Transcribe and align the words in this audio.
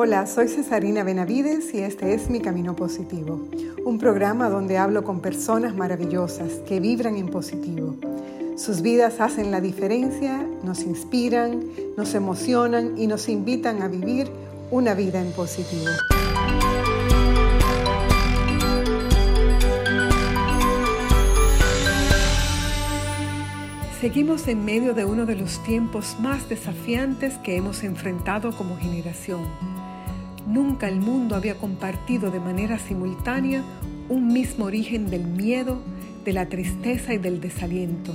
Hola, 0.00 0.28
soy 0.28 0.46
Cesarina 0.46 1.02
Benavides 1.02 1.74
y 1.74 1.78
este 1.78 2.14
es 2.14 2.30
Mi 2.30 2.38
Camino 2.38 2.76
Positivo, 2.76 3.48
un 3.84 3.98
programa 3.98 4.48
donde 4.48 4.78
hablo 4.78 5.02
con 5.02 5.18
personas 5.18 5.74
maravillosas 5.74 6.52
que 6.68 6.78
vibran 6.78 7.16
en 7.16 7.26
positivo. 7.26 7.96
Sus 8.56 8.80
vidas 8.80 9.20
hacen 9.20 9.50
la 9.50 9.60
diferencia, 9.60 10.46
nos 10.62 10.84
inspiran, 10.84 11.64
nos 11.96 12.14
emocionan 12.14 12.96
y 12.96 13.08
nos 13.08 13.28
invitan 13.28 13.82
a 13.82 13.88
vivir 13.88 14.30
una 14.70 14.94
vida 14.94 15.20
en 15.20 15.32
positivo. 15.32 15.90
Seguimos 24.00 24.46
en 24.46 24.64
medio 24.64 24.94
de 24.94 25.04
uno 25.04 25.26
de 25.26 25.34
los 25.34 25.60
tiempos 25.64 26.18
más 26.20 26.48
desafiantes 26.48 27.34
que 27.38 27.56
hemos 27.56 27.82
enfrentado 27.82 28.56
como 28.56 28.76
generación. 28.76 29.40
Nunca 30.48 30.88
el 30.88 30.98
mundo 30.98 31.36
había 31.36 31.58
compartido 31.58 32.30
de 32.30 32.40
manera 32.40 32.78
simultánea 32.78 33.62
un 34.08 34.28
mismo 34.28 34.64
origen 34.64 35.10
del 35.10 35.26
miedo, 35.26 35.78
de 36.24 36.32
la 36.32 36.48
tristeza 36.48 37.12
y 37.12 37.18
del 37.18 37.42
desaliento. 37.42 38.14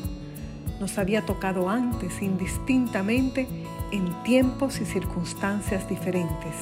Nos 0.80 0.98
había 0.98 1.28
tocado 1.28 1.70
antes 1.70 2.24
indistintamente 2.24 3.48
en 3.92 4.12
tiempos 4.24 4.82
y 4.82 4.86
circunstancias 4.86 5.88
diferentes, 5.88 6.56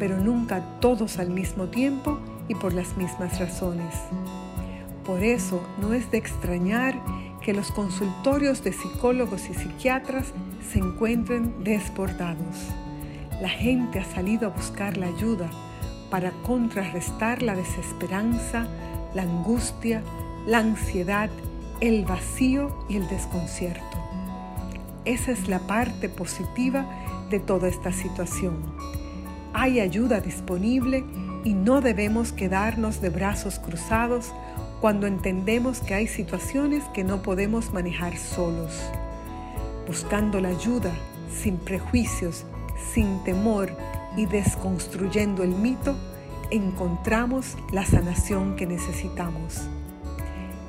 pero 0.00 0.18
nunca 0.18 0.80
todos 0.80 1.20
al 1.20 1.30
mismo 1.30 1.68
tiempo 1.68 2.18
y 2.48 2.56
por 2.56 2.72
las 2.72 2.96
mismas 2.96 3.38
razones. 3.38 3.94
Por 5.06 5.22
eso 5.22 5.62
no 5.80 5.94
es 5.94 6.10
de 6.10 6.18
extrañar 6.18 7.00
que 7.40 7.54
los 7.54 7.70
consultorios 7.70 8.64
de 8.64 8.72
psicólogos 8.72 9.48
y 9.48 9.54
psiquiatras 9.54 10.32
se 10.72 10.80
encuentren 10.80 11.62
desbordados. 11.62 12.66
La 13.40 13.48
gente 13.48 14.00
ha 14.00 14.04
salido 14.04 14.48
a 14.48 14.50
buscar 14.50 14.96
la 14.96 15.06
ayuda 15.06 15.48
para 16.10 16.32
contrarrestar 16.42 17.42
la 17.42 17.54
desesperanza, 17.54 18.66
la 19.14 19.22
angustia, 19.22 20.02
la 20.46 20.58
ansiedad, 20.58 21.30
el 21.80 22.04
vacío 22.04 22.84
y 22.88 22.96
el 22.96 23.08
desconcierto. 23.08 23.84
Esa 25.04 25.32
es 25.32 25.48
la 25.48 25.60
parte 25.60 26.08
positiva 26.08 26.84
de 27.30 27.38
toda 27.38 27.68
esta 27.68 27.92
situación. 27.92 28.56
Hay 29.52 29.80
ayuda 29.80 30.20
disponible 30.20 31.04
y 31.44 31.54
no 31.54 31.80
debemos 31.80 32.32
quedarnos 32.32 33.00
de 33.00 33.10
brazos 33.10 33.58
cruzados 33.58 34.32
cuando 34.80 35.06
entendemos 35.06 35.80
que 35.80 35.94
hay 35.94 36.06
situaciones 36.06 36.84
que 36.92 37.04
no 37.04 37.22
podemos 37.22 37.72
manejar 37.72 38.16
solos. 38.16 38.72
Buscando 39.86 40.40
la 40.40 40.48
ayuda, 40.48 40.92
sin 41.30 41.56
prejuicios, 41.56 42.44
sin 42.92 43.22
temor 43.24 43.70
y 44.16 44.26
desconstruyendo 44.26 45.42
el 45.42 45.50
mito, 45.50 45.96
encontramos 46.50 47.56
la 47.72 47.84
sanación 47.84 48.56
que 48.56 48.66
necesitamos. 48.66 49.68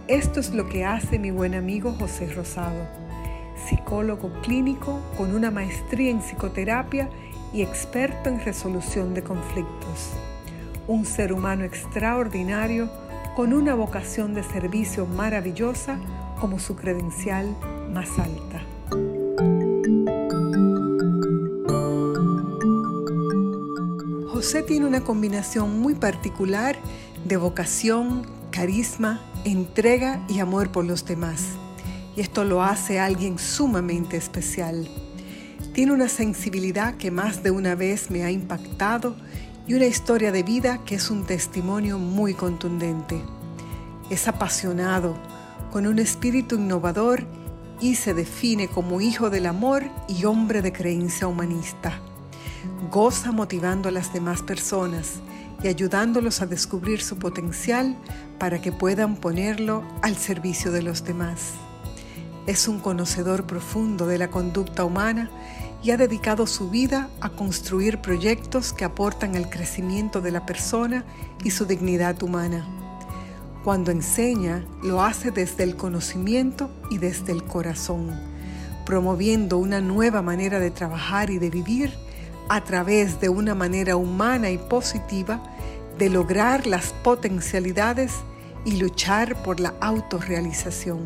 Esto 0.08 0.40
es 0.40 0.54
lo 0.54 0.68
que 0.68 0.86
hace 0.86 1.20
mi 1.20 1.32
buen 1.32 1.54
amigo 1.54 1.94
José 2.00 2.32
Rosado, 2.34 2.88
psicólogo 3.68 4.32
clínico 4.42 5.00
con 5.18 5.36
una 5.36 5.52
maestría 5.52 6.10
en 6.10 6.22
psicoterapia 6.22 7.10
y 7.54 7.62
experto 7.62 8.30
en 8.30 8.44
resolución 8.44 9.14
de 9.14 9.24
conflictos. 9.24 10.14
Un 10.88 11.06
ser 11.06 11.32
humano 11.32 11.64
extraordinario 11.64 12.90
con 13.36 13.54
una 13.54 13.76
vocación 13.76 14.34
de 14.34 14.44
servicio 14.44 15.06
maravillosa 15.06 16.00
como 16.40 16.60
su 16.60 16.76
credencial 16.76 17.56
más 17.94 18.18
alta. 18.18 18.59
José 24.50 24.64
tiene 24.64 24.88
una 24.88 25.02
combinación 25.02 25.80
muy 25.80 25.94
particular 25.94 26.76
de 27.24 27.38
vocación, 27.38 28.26
carisma, 28.50 29.22
entrega 29.46 30.26
y 30.28 30.40
amor 30.40 30.72
por 30.72 30.86
los 30.86 31.06
demás. 31.06 31.50
Y 32.16 32.22
esto 32.22 32.44
lo 32.44 32.64
hace 32.64 33.00
alguien 33.00 33.38
sumamente 33.38 34.18
especial. 34.18 34.90
Tiene 35.76 35.92
una 35.92 36.10
sensibilidad 36.10 36.98
que 36.98 37.12
más 37.12 37.44
de 37.44 37.52
una 37.52 37.76
vez 37.76 38.10
me 38.10 38.24
ha 38.24 38.32
impactado 38.32 39.16
y 39.68 39.76
una 39.76 39.86
historia 39.86 40.32
de 40.32 40.42
vida 40.42 40.84
que 40.84 40.96
es 40.96 41.12
un 41.12 41.28
testimonio 41.28 42.00
muy 42.00 42.34
contundente. 42.34 43.22
Es 44.10 44.28
apasionado, 44.28 45.16
con 45.72 45.86
un 45.86 46.00
espíritu 46.00 46.56
innovador 46.56 47.24
y 47.80 47.94
se 47.94 48.16
define 48.16 48.68
como 48.68 49.00
hijo 49.00 49.30
del 49.30 49.46
amor 49.46 49.84
y 50.08 50.26
hombre 50.26 50.64
de 50.64 50.74
creencia 50.74 51.28
humanista. 51.28 52.02
Goza 52.92 53.32
motivando 53.32 53.90
a 53.90 53.92
las 53.92 54.14
demás 54.14 54.42
personas 54.42 55.22
y 55.64 55.68
ayudándolos 55.68 56.42
a 56.42 56.48
descubrir 56.48 57.02
su 57.02 57.18
potencial 57.18 57.96
para 58.40 58.62
que 58.62 58.72
puedan 58.72 59.16
ponerlo 59.16 59.84
al 60.02 60.16
servicio 60.16 60.72
de 60.72 60.82
los 60.82 61.04
demás. 61.04 61.54
Es 62.48 62.68
un 62.68 62.80
conocedor 62.80 63.46
profundo 63.46 64.08
de 64.08 64.18
la 64.18 64.30
conducta 64.30 64.84
humana 64.84 65.30
y 65.84 65.92
ha 65.92 65.98
dedicado 65.98 66.48
su 66.48 66.70
vida 66.70 67.10
a 67.22 67.30
construir 67.30 68.00
proyectos 68.00 68.74
que 68.74 68.86
aportan 68.86 69.36
al 69.36 69.50
crecimiento 69.50 70.22
de 70.22 70.32
la 70.32 70.46
persona 70.46 71.06
y 71.44 71.52
su 71.52 71.66
dignidad 71.66 72.22
humana. 72.24 72.68
Cuando 73.64 73.92
enseña, 73.92 74.66
lo 74.82 75.02
hace 75.02 75.32
desde 75.32 75.64
el 75.64 75.76
conocimiento 75.76 76.70
y 76.90 76.98
desde 76.98 77.34
el 77.34 77.44
corazón, 77.44 78.10
promoviendo 78.86 79.58
una 79.58 79.80
nueva 79.82 80.22
manera 80.22 80.60
de 80.60 80.72
trabajar 80.72 81.30
y 81.30 81.40
de 81.40 81.50
vivir 81.50 81.94
a 82.50 82.64
través 82.64 83.22
de 83.22 83.30
una 83.30 83.54
manera 83.54 83.96
humana 83.96 84.50
y 84.50 84.58
positiva 84.58 85.42
de 85.98 86.10
lograr 86.10 86.66
las 86.66 86.94
potencialidades 87.04 88.14
y 88.66 88.78
luchar 88.78 89.42
por 89.44 89.60
la 89.60 89.76
autorrealización. 89.80 91.00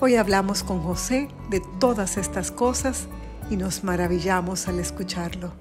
Hoy 0.00 0.16
hablamos 0.16 0.64
con 0.64 0.82
José 0.82 1.28
de 1.50 1.62
todas 1.78 2.16
estas 2.16 2.50
cosas 2.50 3.06
y 3.50 3.56
nos 3.56 3.84
maravillamos 3.84 4.66
al 4.68 4.78
escucharlo. 4.78 5.52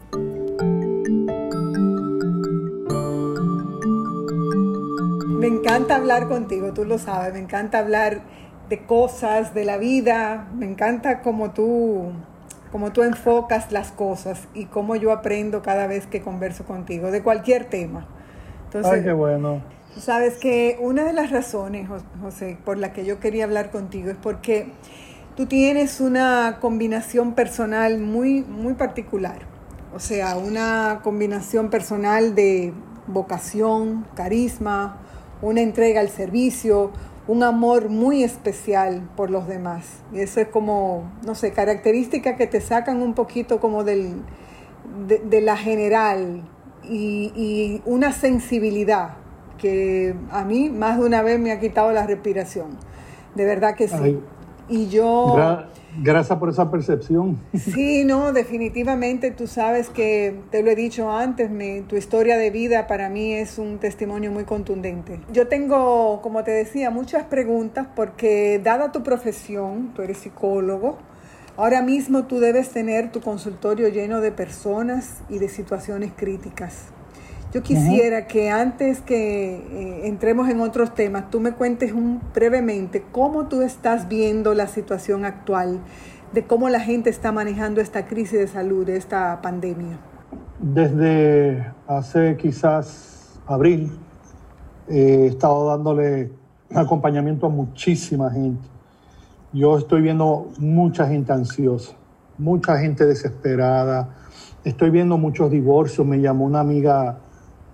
Me 5.26 5.48
encanta 5.48 5.96
hablar 5.96 6.28
contigo, 6.28 6.72
tú 6.74 6.86
lo 6.86 6.98
sabes, 6.98 7.34
me 7.34 7.40
encanta 7.40 7.80
hablar 7.80 8.22
de 8.70 8.86
cosas, 8.86 9.54
de 9.54 9.66
la 9.66 9.78
vida, 9.78 10.48
me 10.56 10.66
encanta 10.66 11.22
cómo 11.22 11.52
tú, 11.52 12.14
cómo 12.72 12.92
tú 12.92 13.04
enfocas 13.04 13.72
las 13.72 13.92
cosas 13.92 14.48
y 14.54 14.66
cómo 14.66 14.96
yo 14.96 15.12
aprendo 15.12 15.62
cada 15.62 15.88
vez 15.88 16.08
que 16.08 16.22
converso 16.22 16.66
contigo, 16.66 17.12
de 17.12 17.22
cualquier 17.22 17.66
tema. 17.66 18.08
Entonces, 18.66 18.94
Ay, 18.94 19.04
qué 19.04 19.12
bueno. 19.12 19.62
Sabes 19.98 20.38
que 20.38 20.78
una 20.80 21.04
de 21.04 21.12
las 21.12 21.32
razones, 21.32 21.90
José, 22.22 22.58
por 22.64 22.78
la 22.78 22.94
que 22.94 23.06
yo 23.06 23.20
quería 23.20 23.44
hablar 23.44 23.72
contigo 23.72 24.10
es 24.10 24.18
porque 24.18 24.72
tú 25.36 25.48
tienes 25.48 26.00
una 26.00 26.60
combinación 26.62 27.34
personal 27.34 28.00
muy, 28.00 28.42
muy 28.44 28.74
particular. 28.74 29.40
O 29.94 30.00
sea, 30.00 30.38
una 30.38 31.02
combinación 31.04 31.70
personal 31.70 32.36
de 32.36 32.74
vocación, 33.08 34.06
carisma, 34.16 35.02
una 35.42 35.60
entrega 35.60 36.00
al 36.00 36.10
servicio, 36.10 36.92
un 37.32 37.44
amor 37.44 37.88
muy 37.88 38.24
especial 38.26 39.10
por 39.16 39.30
los 39.30 39.48
demás. 39.48 39.86
Y 40.12 40.20
eso 40.20 40.42
es 40.42 40.50
como, 40.50 41.10
no 41.26 41.34
sé, 41.34 41.54
características 41.54 42.36
que 42.36 42.46
te 42.46 42.60
sacan 42.60 43.02
un 43.02 43.14
poquito 43.14 43.62
como 43.62 43.86
del, 43.86 44.16
de, 45.08 45.42
la 45.42 45.56
general 45.56 46.44
y, 46.84 47.82
una 47.86 48.12
sensibilidad 48.12 49.12
que 49.58 50.14
a 50.30 50.44
mí 50.44 50.70
más 50.70 51.00
de 51.00 51.06
una 51.06 51.22
vez 51.22 51.40
me 51.40 51.54
ha 51.54 51.60
quitado 51.62 51.94
la 51.94 52.06
respiración. 52.06 52.72
De 53.36 53.46
verdad 53.46 53.76
que 53.76 53.88
sí. 53.88 54.20
Y 54.72 54.88
yo... 54.88 55.36
gracias 56.02 56.40
por 56.40 56.50
esa 56.50 56.72
percepción. 56.72 57.38
Sí, 57.58 58.06
no, 58.06 58.32
definitivamente 58.32 59.32
tú 59.32 59.46
sabes 59.46 59.90
que, 59.90 60.40
te 60.50 60.64
lo 60.64 60.72
he 60.72 60.76
dicho 60.76 61.12
antes, 61.12 61.52
mi, 61.52 61.82
tu 61.82 61.98
historia 61.98 62.38
de 62.38 62.52
vida 62.52 62.88
para 62.88 63.10
mí 63.10 63.34
es 63.34 63.58
un 63.58 63.80
testimonio 63.80 64.32
muy 64.32 64.46
contundente. 64.46 65.20
Yo 65.34 65.50
tengo, 65.50 66.22
como 66.22 66.46
te 66.46 66.52
decía, 66.52 66.90
muchas 66.90 67.26
preguntas 67.26 67.86
porque 67.94 68.62
dada 68.64 68.94
tu 68.94 69.04
profesión, 69.04 69.92
tú 69.94 70.04
eres 70.04 70.20
psicólogo, 70.20 70.98
ahora 71.58 71.82
mismo 71.82 72.24
tú 72.24 72.40
debes 72.40 72.70
tener 72.70 73.12
tu 73.12 73.20
consultorio 73.20 73.90
lleno 73.90 74.22
de 74.22 74.32
personas 74.32 75.22
y 75.30 75.40
de 75.40 75.50
situaciones 75.50 76.14
críticas. 76.16 76.94
Yo 77.54 77.62
quisiera 77.64 78.28
que 78.28 78.50
antes 78.50 79.02
que 79.02 79.56
eh, 79.56 80.08
entremos 80.08 80.48
en 80.48 80.62
otros 80.62 80.94
temas, 80.96 81.30
tú 81.30 81.42
me 81.42 81.52
cuentes 81.52 81.92
un, 81.92 82.22
brevemente 82.34 83.04
cómo 83.12 83.48
tú 83.48 83.62
estás 83.62 84.08
viendo 84.08 84.54
la 84.54 84.68
situación 84.68 85.26
actual, 85.26 85.80
de 86.32 86.46
cómo 86.46 86.70
la 86.70 86.80
gente 86.80 87.10
está 87.10 87.34
manejando 87.34 87.82
esta 87.82 88.06
crisis 88.08 88.40
de 88.40 88.48
salud, 88.48 88.88
esta 88.88 89.42
pandemia. 89.42 90.00
Desde 90.62 91.74
hace 91.88 92.38
quizás 92.38 93.42
abril 93.46 93.92
he 94.88 95.28
estado 95.28 95.68
dándole 95.68 96.32
acompañamiento 96.74 97.48
a 97.48 97.50
muchísima 97.50 98.32
gente. 98.32 98.66
Yo 99.52 99.78
estoy 99.78 100.02
viendo 100.02 100.50
mucha 100.58 101.06
gente 101.06 101.34
ansiosa, 101.34 101.92
mucha 102.38 102.78
gente 102.78 103.06
desesperada, 103.06 104.16
estoy 104.64 104.90
viendo 104.90 105.18
muchos 105.18 105.52
divorcios. 105.52 106.08
Me 106.08 106.22
llamó 106.22 106.46
una 106.46 106.62
amiga 106.62 107.18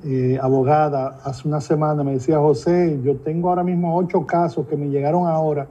eh, 0.09 0.39
abogada 0.41 1.19
hace 1.25 1.45
una 1.49 1.59
semana, 1.59 2.01
me 2.01 2.13
decía, 2.13 2.39
José, 2.39 2.97
yo 3.03 3.17
tengo 3.17 3.49
ahora 3.49 3.63
mismo 3.63 3.97
ocho 3.97 4.25
casos 4.25 4.65
que 4.65 4.77
me 4.77 4.87
llegaron 4.87 5.27
ahora 5.27 5.67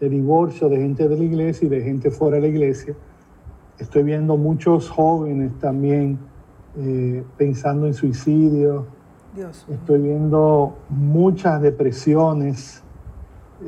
de 0.00 0.08
divorcio 0.08 0.70
de 0.70 0.78
gente 0.78 1.06
de 1.06 1.14
la 1.18 1.22
iglesia 1.22 1.66
y 1.66 1.68
de 1.68 1.82
gente 1.82 2.10
fuera 2.10 2.36
de 2.36 2.42
la 2.42 2.48
iglesia. 2.48 2.94
Estoy 3.78 4.04
viendo 4.04 4.38
muchos 4.38 4.88
jóvenes 4.88 5.52
también 5.60 6.18
eh, 6.78 7.24
pensando 7.36 7.86
en 7.86 7.92
suicidio. 7.92 8.86
Estoy 9.68 10.00
viendo 10.00 10.76
muchas 10.88 11.60
depresiones, 11.60 12.82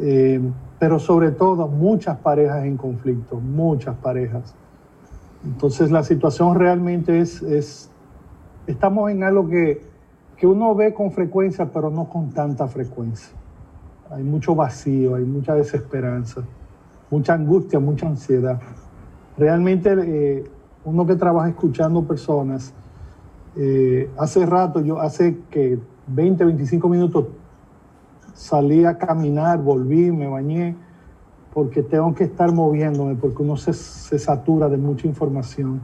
eh, 0.01 0.41
pero 0.79 0.99
sobre 0.99 1.31
todo 1.31 1.69
muchas 1.69 2.17
parejas 2.17 2.65
en 2.65 2.79
conflicto, 2.79 3.39
muchas 3.39 3.95
parejas. 3.97 4.55
Entonces 5.45 5.91
la 5.91 6.03
situación 6.05 6.55
realmente 6.55 7.21
es, 7.21 7.43
es 7.43 7.91
estamos 8.67 9.11
en 9.11 9.23
algo 9.23 9.47
que, 9.47 9.96
que 10.37 10.47
uno 10.47 10.75
ve 10.75 10.93
con 10.93 11.11
frecuencia, 11.11 11.71
pero 11.73 11.91
no 11.91 12.09
con 12.09 12.31
tanta 12.31 12.67
frecuencia. 12.69 13.35
Hay 14.11 14.23
mucho 14.23 14.55
vacío, 14.55 15.15
hay 15.15 15.25
mucha 15.25 15.55
desesperanza, 15.55 16.43
mucha 17.11 17.35
angustia, 17.35 17.81
mucha 17.81 18.07
ansiedad. 18.07 18.61
Realmente 19.37 19.95
eh, 19.99 20.45
uno 20.85 21.07
que 21.07 21.17
trabaja 21.17 21.49
escuchando 21.49 22.05
personas, 22.05 22.73
eh, 23.57 24.11
hace 24.19 24.45
rato, 24.45 24.81
yo 24.81 25.01
hace 25.01 25.39
que 25.51 25.79
20, 26.09 26.45
25 26.45 26.89
minutos 26.89 27.27
salí 28.35 28.85
a 28.85 28.99
caminar, 28.99 29.59
volví, 29.63 30.13
me 30.13 30.29
bañé, 30.29 30.77
porque 31.55 31.83
tengo 31.83 32.15
que 32.15 32.25
estar 32.25 32.53
moviéndome, 32.53 33.15
porque 33.15 33.43
uno 33.43 33.57
se, 33.57 33.73
se 33.73 34.19
satura 34.19 34.69
de 34.69 34.77
mucha 34.77 35.09
información 35.09 35.81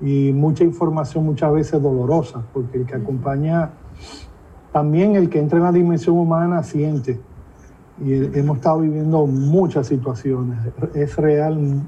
y 0.00 0.32
mucha 0.32 0.64
información 0.64 1.24
muchas 1.24 1.52
veces 1.52 1.82
dolorosa, 1.82 2.42
porque 2.52 2.78
el 2.78 2.86
que 2.86 2.94
acompaña, 2.94 3.70
también 4.72 5.16
el 5.16 5.28
que 5.30 5.38
entra 5.38 5.58
en 5.58 5.64
la 5.64 5.72
dimensión 5.72 6.16
humana 6.16 6.62
siente. 6.62 7.18
Y 8.04 8.12
hemos 8.38 8.58
estado 8.58 8.80
viviendo 8.80 9.26
muchas 9.26 9.86
situaciones. 9.86 10.58
Es 10.94 11.16
real, 11.16 11.80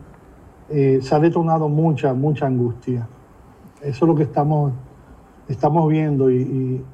eh, 0.70 1.00
se 1.02 1.14
ha 1.14 1.18
detonado 1.18 1.68
mucha, 1.68 2.14
mucha 2.14 2.46
angustia. 2.46 3.06
Eso 3.82 4.04
es 4.04 4.08
lo 4.08 4.14
que 4.14 4.22
estamos 4.22 4.72
estamos 5.48 5.88
viendo 5.88 6.30
y, 6.30 6.84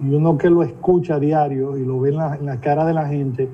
uno 0.00 0.36
que 0.36 0.50
lo 0.50 0.62
escucha 0.62 1.14
a 1.14 1.18
diario 1.18 1.76
y 1.76 1.84
lo 1.84 2.00
ve 2.00 2.10
en 2.10 2.46
la, 2.46 2.60
cara 2.60 2.84
de 2.84 2.92
la 2.92 3.06
gente, 3.06 3.48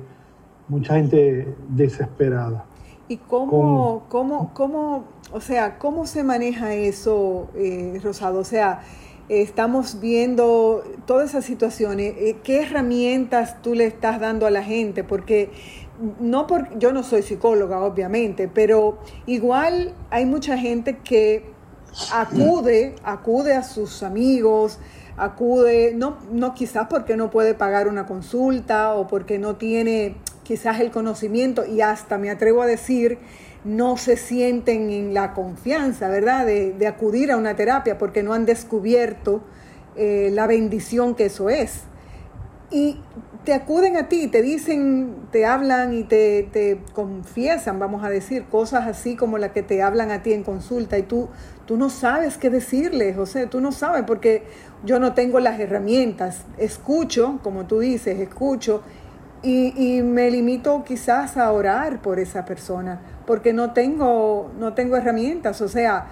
mucha 0.67 0.95
gente 0.95 1.55
desesperada. 1.69 2.65
¿Y 3.07 3.17
cómo, 3.17 4.03
cómo, 4.09 4.51
cómo, 4.53 5.03
o 5.33 5.41
sea, 5.41 5.77
cómo 5.77 6.07
se 6.07 6.23
maneja 6.23 6.73
eso, 6.73 7.49
eh, 7.55 7.99
Rosado? 8.01 8.39
O 8.39 8.43
sea, 8.45 8.81
estamos 9.27 9.99
viendo 9.99 10.83
todas 11.05 11.31
esas 11.31 11.45
situaciones. 11.45 12.13
Eh, 12.17 12.37
¿Qué 12.43 12.61
herramientas 12.61 13.61
tú 13.61 13.75
le 13.75 13.85
estás 13.85 14.19
dando 14.19 14.45
a 14.45 14.51
la 14.51 14.63
gente? 14.63 15.03
Porque 15.03 15.51
no 16.19 16.47
por, 16.47 16.77
yo 16.79 16.93
no 16.93 17.03
soy 17.03 17.21
psicóloga, 17.21 17.79
obviamente, 17.79 18.47
pero 18.47 18.99
igual 19.25 19.93
hay 20.09 20.25
mucha 20.25 20.57
gente 20.57 20.97
que 20.99 21.45
acude, 22.13 22.95
acude 23.03 23.53
a 23.53 23.63
sus 23.63 24.03
amigos, 24.03 24.79
acude, 25.17 25.93
no, 25.95 26.17
no 26.31 26.53
quizás 26.53 26.87
porque 26.89 27.15
no 27.17 27.29
puede 27.29 27.53
pagar 27.53 27.87
una 27.87 28.05
consulta 28.05 28.95
o 28.95 29.07
porque 29.07 29.37
no 29.37 29.55
tiene 29.55 30.15
quizás 30.43 30.79
el 30.79 30.91
conocimiento 30.91 31.65
y 31.65 31.81
hasta 31.81 32.17
me 32.17 32.29
atrevo 32.29 32.61
a 32.61 32.65
decir, 32.65 33.19
no 33.63 33.97
se 33.97 34.17
sienten 34.17 34.89
en 34.89 35.13
la 35.13 35.33
confianza, 35.33 36.09
¿verdad?, 36.09 36.45
de, 36.45 36.87
acudir 36.87 37.31
a 37.31 37.37
una 37.37 37.55
terapia 37.55 37.97
porque 37.97 38.23
no 38.23 38.33
han 38.33 38.45
descubierto 38.45 39.43
eh, 39.95 40.29
la 40.33 40.47
bendición 40.47 41.15
que 41.15 41.25
eso 41.25 41.49
es. 41.49 41.83
Y 42.71 42.97
te 43.43 43.53
acuden 43.53 43.97
a 43.97 44.07
ti, 44.07 44.27
te 44.27 44.41
dicen, 44.41 45.15
te 45.31 45.45
hablan 45.45 45.93
y 45.93 46.03
te, 46.03 46.47
te, 46.51 46.79
confiesan, 46.93 47.79
vamos 47.79 48.03
a 48.03 48.09
decir, 48.09 48.45
cosas 48.45 48.87
así 48.87 49.15
como 49.15 49.37
las 49.37 49.51
que 49.51 49.61
te 49.61 49.81
hablan 49.81 50.11
a 50.11 50.23
ti 50.23 50.31
en 50.31 50.43
consulta 50.43 50.97
y 50.97 51.03
tú, 51.03 51.27
tú 51.65 51.75
no 51.75 51.89
sabes 51.89 52.37
qué 52.37 52.49
decirle, 52.49 53.13
José, 53.13 53.47
tú 53.47 53.59
no 53.59 53.71
sabes 53.71 54.03
porque 54.05 54.43
yo 54.85 54.99
no 54.99 55.13
tengo 55.13 55.39
las 55.39 55.59
herramientas. 55.59 56.45
Escucho, 56.57 57.39
como 57.43 57.65
tú 57.65 57.79
dices, 57.79 58.19
escucho 58.19 58.83
y, 59.43 59.97
y 59.97 60.01
me 60.01 60.29
limito 60.29 60.83
quizás 60.83 61.37
a 61.37 61.51
orar 61.51 62.01
por 62.01 62.19
esa 62.19 62.45
persona 62.45 63.01
porque 63.25 63.53
no 63.53 63.71
tengo, 63.71 64.51
no 64.59 64.73
tengo 64.73 64.97
herramientas, 64.97 65.61
o 65.61 65.67
sea, 65.67 66.07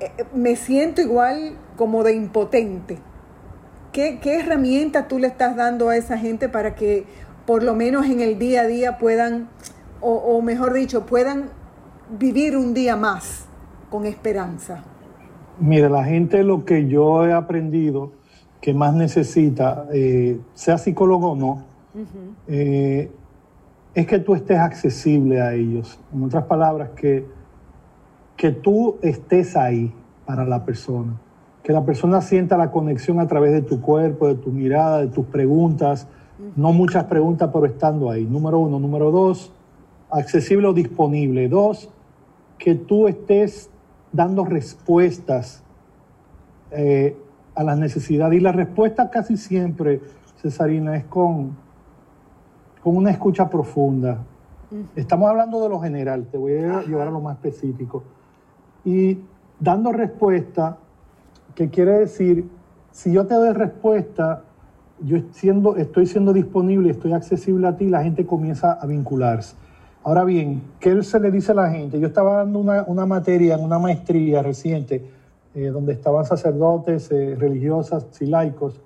eh, 0.00 0.24
me 0.34 0.56
siento 0.56 1.00
igual 1.00 1.56
como 1.76 2.04
de 2.04 2.14
impotente 2.14 2.98
¿Qué, 3.92 4.18
herramienta 4.24 5.06
tú 5.06 5.18
le 5.18 5.26
estás 5.26 5.54
dando 5.54 5.90
a 5.90 5.96
esa 5.96 6.16
gente 6.16 6.48
para 6.48 6.74
que 6.74 7.04
por 7.46 7.62
lo 7.62 7.74
menos 7.74 8.06
en 8.06 8.20
el 8.20 8.38
día 8.38 8.62
a 8.62 8.66
día 8.66 8.96
puedan, 8.96 9.48
o, 10.00 10.40
mejor 10.40 10.72
dicho, 10.72 11.04
puedan 11.04 11.50
vivir 12.18 12.56
un 12.56 12.72
día 12.72 12.96
más 12.96 13.44
con 13.90 14.06
esperanza? 14.06 14.82
Mira, 15.60 15.90
la 15.90 16.04
gente 16.04 16.42
lo 16.42 16.64
que 16.64 16.88
yo 16.88 17.26
he 17.26 17.34
aprendido 17.34 18.12
que 18.62 18.72
más 18.72 18.94
necesita, 18.94 19.86
eh, 19.92 20.40
sea 20.54 20.78
psicólogo 20.78 21.32
o 21.32 21.36
no, 21.36 21.64
eh, 22.48 23.10
es 23.94 24.06
que 24.06 24.18
tú 24.18 24.34
estés 24.34 24.58
accesible 24.58 25.40
a 25.40 25.54
ellos. 25.54 25.98
En 26.12 26.24
otras 26.24 26.44
palabras, 26.44 26.90
que, 26.90 27.26
que 28.36 28.52
tú 28.52 28.98
estés 29.02 29.56
ahí 29.56 29.92
para 30.24 30.44
la 30.44 30.64
persona 30.64 31.18
que 31.62 31.72
la 31.72 31.84
persona 31.84 32.20
sienta 32.20 32.56
la 32.56 32.70
conexión 32.70 33.20
a 33.20 33.26
través 33.26 33.52
de 33.52 33.62
tu 33.62 33.80
cuerpo, 33.80 34.26
de 34.26 34.34
tu 34.34 34.50
mirada, 34.50 34.98
de 34.98 35.08
tus 35.08 35.26
preguntas. 35.26 36.08
No 36.56 36.72
muchas 36.72 37.04
preguntas, 37.04 37.50
pero 37.52 37.66
estando 37.66 38.10
ahí. 38.10 38.24
Número 38.24 38.58
uno. 38.58 38.80
Número 38.80 39.10
dos, 39.10 39.52
accesible 40.10 40.66
o 40.66 40.72
disponible. 40.72 41.48
Dos, 41.48 41.88
que 42.58 42.74
tú 42.74 43.06
estés 43.06 43.70
dando 44.10 44.44
respuestas 44.44 45.62
eh, 46.72 47.16
a 47.54 47.62
las 47.62 47.78
necesidades. 47.78 48.38
Y 48.38 48.40
la 48.40 48.52
respuesta 48.52 49.08
casi 49.10 49.36
siempre, 49.36 50.00
Cesarina, 50.40 50.96
es 50.96 51.04
con, 51.04 51.56
con 52.82 52.96
una 52.96 53.10
escucha 53.10 53.48
profunda. 53.48 54.18
Estamos 54.96 55.28
hablando 55.28 55.62
de 55.62 55.68
lo 55.68 55.80
general, 55.80 56.26
te 56.30 56.38
voy 56.38 56.56
a 56.56 56.82
llevar 56.82 57.08
a 57.08 57.10
lo 57.10 57.20
más 57.20 57.36
específico. 57.36 58.02
Y 58.84 59.18
dando 59.60 59.92
respuesta 59.92 60.78
que 61.54 61.68
quiere 61.68 61.92
decir, 61.98 62.48
si 62.90 63.12
yo 63.12 63.26
te 63.26 63.34
doy 63.34 63.52
respuesta, 63.52 64.42
yo 65.00 65.18
siendo, 65.32 65.76
estoy 65.76 66.06
siendo 66.06 66.32
disponible, 66.32 66.90
estoy 66.90 67.12
accesible 67.12 67.68
a 67.68 67.76
ti, 67.76 67.88
la 67.88 68.02
gente 68.02 68.26
comienza 68.26 68.72
a 68.72 68.86
vincularse. 68.86 69.56
Ahora 70.04 70.24
bien, 70.24 70.62
¿qué 70.80 71.00
se 71.02 71.20
le 71.20 71.30
dice 71.30 71.52
a 71.52 71.54
la 71.54 71.70
gente? 71.70 72.00
Yo 72.00 72.08
estaba 72.08 72.38
dando 72.38 72.58
una, 72.58 73.06
materia 73.06 73.54
en 73.54 73.62
una 73.62 73.78
maestría 73.78 74.42
reciente, 74.42 75.04
eh, 75.54 75.66
donde 75.66 75.92
estaban 75.92 76.24
sacerdotes, 76.24 77.10
eh, 77.12 77.36
religiosas 77.38 78.06
y 78.20 78.26
laicos 78.26 78.80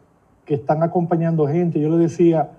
que 0.45 0.55
están 0.55 0.83
acompañando 0.83 1.47
gente. 1.47 1.81
Yo 1.81 1.89
le 1.89 1.97
decía, 1.97 2.51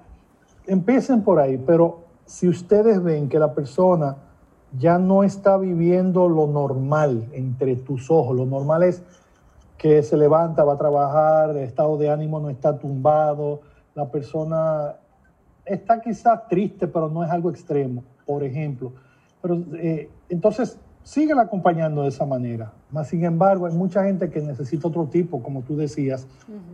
empiecen 0.68 1.24
por 1.24 1.40
ahí, 1.40 1.58
pero 1.58 2.04
si 2.26 2.48
ustedes 2.48 3.02
ven 3.02 3.30
que 3.30 3.40
la 3.40 3.54
persona 3.54 4.18
ya 4.78 5.00
no 5.00 5.24
está 5.24 5.58
viviendo 5.58 6.28
lo 6.28 6.46
normal 6.46 7.28
entre 7.32 7.76
tus 7.78 8.12
ojos, 8.12 8.36
lo 8.36 8.46
normal 8.46 8.84
es 8.84 9.02
que 9.78 10.04
se 10.04 10.18
levanta, 10.18 10.64
va 10.64 10.74
a 10.74 10.78
trabajar, 10.78 11.52
el 11.52 11.58
estado 11.58 11.98
de 11.98 12.10
ánimo 12.10 12.40
no 12.40 12.50
está 12.50 12.78
tumbado, 12.78 13.62
la 13.96 14.10
persona 14.10 14.96
está 15.66 16.02
quizás 16.02 16.48
triste, 16.48 16.88
pero 16.88 17.10
no 17.10 17.24
es 17.24 17.32
algo 17.32 17.50
extremo, 17.50 18.04
por 18.26 18.44
ejemplo. 18.44 18.94
Pero 19.42 19.64
eh, 19.76 20.10
entonces 20.30 20.80
siguen 21.04 21.40
acompañando 21.40 22.02
de 22.02 22.10
esa 22.10 22.26
manera. 22.26 22.74
Más 22.92 23.08
sin 23.08 23.24
embargo, 23.24 23.66
hay 23.66 23.74
mucha 23.74 24.04
gente 24.04 24.30
que 24.30 24.42
necesita 24.42 24.88
otro 24.88 25.06
tipo, 25.06 25.42
como 25.42 25.62
tú 25.62 25.78
decías, 25.78 26.28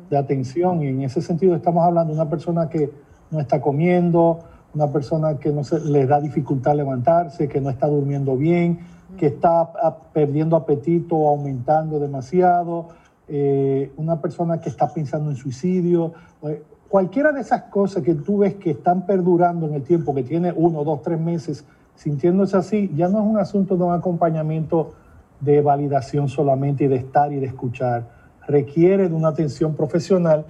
de 0.10 0.18
atención. 0.18 0.82
Y 0.82 0.88
en 0.88 1.02
ese 1.04 1.22
sentido 1.22 1.56
estamos 1.56 1.84
hablando 1.84 2.14
de 2.14 2.20
una 2.20 2.30
persona 2.30 2.68
que 2.70 2.90
no 3.34 3.40
está 3.40 3.60
comiendo, 3.60 4.40
una 4.74 4.92
persona 4.92 5.38
que 5.38 5.52
no 5.52 5.64
se, 5.64 5.80
le 5.80 6.06
da 6.06 6.20
dificultad 6.20 6.76
levantarse, 6.76 7.48
que 7.48 7.62
no 7.62 7.70
está 7.70 7.88
durmiendo 7.88 8.38
bien, 8.38 8.80
que 9.18 9.28
está 9.28 9.72
perdiendo 10.14 10.56
apetito 10.56 11.16
o 11.16 11.30
aumentando 11.30 12.00
demasiado, 12.00 12.90
eh, 13.28 13.92
una 13.98 14.20
persona 14.20 14.60
que 14.60 14.70
está 14.70 14.92
pensando 14.92 15.30
en 15.30 15.36
suicidio, 15.36 16.14
eh, 16.44 16.64
cualquiera 16.90 17.32
de 17.32 17.42
esas 17.42 17.64
cosas 17.64 18.04
que 18.04 18.16
tú 18.16 18.40
ves 18.40 18.56
que 18.56 18.72
están 18.72 19.06
perdurando 19.06 19.68
en 19.68 19.76
el 19.76 19.84
tiempo, 19.84 20.14
que 20.14 20.24
tiene 20.24 20.52
uno, 20.56 20.84
dos, 20.84 21.02
tres 21.02 21.20
meses 21.20 21.66
sintiéndose 21.96 22.58
así, 22.58 22.92
ya 22.96 23.08
no 23.08 23.20
es 23.20 23.26
un 23.26 23.38
asunto 23.38 23.78
de 23.78 23.84
un 23.84 23.94
acompañamiento 23.94 24.94
de 25.40 25.62
validación 25.62 26.28
solamente 26.28 26.86
y 26.86 26.88
de 26.88 26.96
estar 26.96 27.32
y 27.32 27.40
de 27.40 27.46
escuchar. 27.46 28.08
Requiere 28.48 29.10
de 29.10 29.16
una 29.16 29.30
atención 29.30 29.76
profesional 29.76 30.46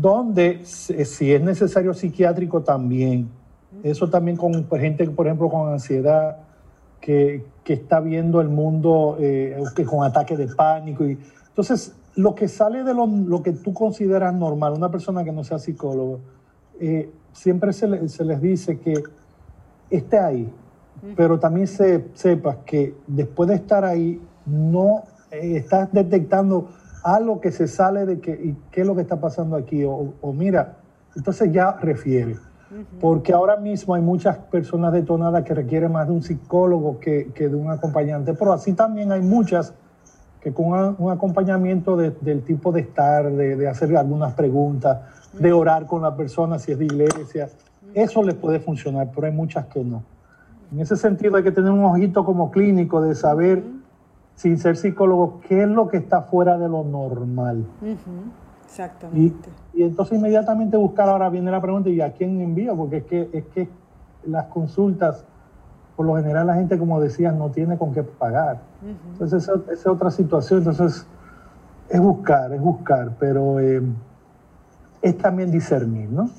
donde 0.00 0.64
si 0.64 1.32
es 1.32 1.40
necesario 1.42 1.94
psiquiátrico 1.94 2.62
también. 2.62 3.28
Eso 3.82 4.08
también 4.08 4.36
con 4.36 4.68
gente, 4.70 5.08
por 5.10 5.26
ejemplo, 5.26 5.48
con 5.48 5.72
ansiedad, 5.72 6.38
que, 7.00 7.44
está 7.66 8.00
viendo 8.00 8.40
el 8.40 8.48
mundo 8.48 9.16
eh, 9.20 9.56
con 9.86 10.04
ataques 10.04 10.38
de 10.38 10.46
pánico. 10.48 11.04
Y, 11.04 11.18
entonces, 11.48 11.94
lo 12.14 12.34
que 12.34 12.48
sale 12.48 12.84
de 12.84 12.94
lo, 12.94 13.42
que 13.42 13.52
tú 13.52 13.74
consideras 13.74 14.34
normal, 14.34 14.72
una 14.74 14.90
persona 14.90 15.24
que 15.24 15.32
no 15.32 15.44
sea 15.44 15.58
psicólogo, 15.58 16.20
eh, 16.80 17.10
siempre 17.32 17.72
se, 17.72 17.88
les 17.88 18.40
dice 18.40 18.78
que 18.78 18.94
esté 19.90 20.18
ahí, 20.18 20.50
pero 21.16 21.38
también 21.38 21.66
se, 21.66 22.06
sepas 22.14 22.58
que 22.64 22.94
después 23.06 23.48
de 23.48 23.56
estar 23.56 23.84
ahí, 23.84 24.20
no 24.46 25.02
eh, 25.30 25.56
estás 25.56 25.92
detectando 25.92 26.68
algo 27.04 27.40
que 27.40 27.52
se 27.52 27.68
sale 27.68 28.06
de 28.06 28.18
que, 28.18 28.32
y 28.32 28.56
qué 28.70 28.80
es 28.80 28.86
lo 28.86 28.96
que 28.96 29.02
está 29.02 29.20
pasando 29.20 29.56
aquí, 29.56 29.84
o, 29.84 30.32
mira, 30.32 30.78
entonces 31.14 31.52
ya 31.52 31.72
refiere. 31.72 32.36
Porque 33.00 33.32
ahora 33.32 33.56
mismo 33.56 33.94
hay 33.94 34.02
muchas 34.02 34.36
personas 34.36 34.92
detonadas 34.92 35.44
que 35.44 35.54
requieren 35.54 35.92
más 35.92 36.08
de 36.08 36.12
un 36.12 36.22
psicólogo 36.22 36.98
que, 36.98 37.30
que 37.32 37.48
de 37.48 37.54
un 37.54 37.70
acompañante, 37.70 38.34
pero 38.34 38.52
así 38.52 38.72
también 38.72 39.12
hay 39.12 39.20
muchas 39.20 39.74
que 40.40 40.52
con 40.52 40.96
un 40.98 41.10
acompañamiento 41.12 41.96
del 41.96 42.42
tipo 42.42 42.72
de 42.72 42.80
estar, 42.80 43.30
de, 43.30 43.56
de, 43.56 43.68
hacer 43.68 43.96
algunas 43.96 44.34
preguntas, 44.34 44.98
de 45.32 45.52
orar 45.52 45.86
con 45.86 46.02
la 46.02 46.16
persona 46.16 46.58
si 46.58 46.72
es 46.72 46.78
de 46.78 46.86
iglesia, 46.86 47.48
eso 47.94 48.22
les 48.22 48.34
puede 48.34 48.58
funcionar, 48.60 49.10
pero 49.14 49.26
hay 49.26 49.32
muchas 49.32 49.66
que 49.66 49.84
no. 49.84 50.02
En 50.72 50.80
ese 50.80 50.96
sentido 50.96 51.36
hay 51.36 51.44
que 51.44 51.52
tener 51.52 51.70
un 51.70 51.84
ojito 51.84 52.24
como 52.24 52.50
clínico 52.50 53.00
de 53.00 53.14
saber, 53.14 53.62
sin 54.34 54.58
ser 54.58 54.76
psicólogo, 54.76 55.40
qué 55.46 55.62
es 55.62 55.68
lo 55.68 55.88
que 55.88 55.98
está 55.98 56.22
fuera 56.22 56.58
de 56.58 56.68
lo 56.68 56.84
normal. 56.84 57.64
Exactamente. 58.64 59.48
Y, 59.72 59.82
entonces 59.82 60.18
inmediatamente 60.18 60.76
buscar, 60.76 61.08
ahora 61.08 61.28
viene 61.28 61.50
la 61.50 61.60
pregunta, 61.60 61.88
¿y 61.88 62.00
a 62.00 62.12
quién 62.12 62.40
envío? 62.40 62.76
Porque 62.76 62.98
es 62.98 63.04
que, 63.04 63.30
es 63.32 63.44
que 63.46 63.68
las 64.26 64.46
consultas 64.46 65.24
por 65.96 66.06
lo 66.06 66.16
general 66.16 66.46
la 66.46 66.54
gente, 66.54 66.78
como 66.78 67.00
decías, 67.00 67.34
no 67.34 67.50
tiene 67.50 67.78
con 67.78 67.92
qué 67.92 68.02
pagar. 68.02 68.58
Entonces, 69.12 69.44
esa, 69.44 69.72
es 69.72 69.86
otra 69.86 70.10
situación. 70.10 70.60
Entonces, 70.60 71.06
es 71.88 72.00
buscar, 72.00 72.52
es 72.52 72.60
buscar, 72.60 73.12
pero 73.18 73.60
eh, 73.60 73.82
es 75.02 75.18
también 75.18 75.50
discernir, 75.50 76.10
¿no? 76.10 76.30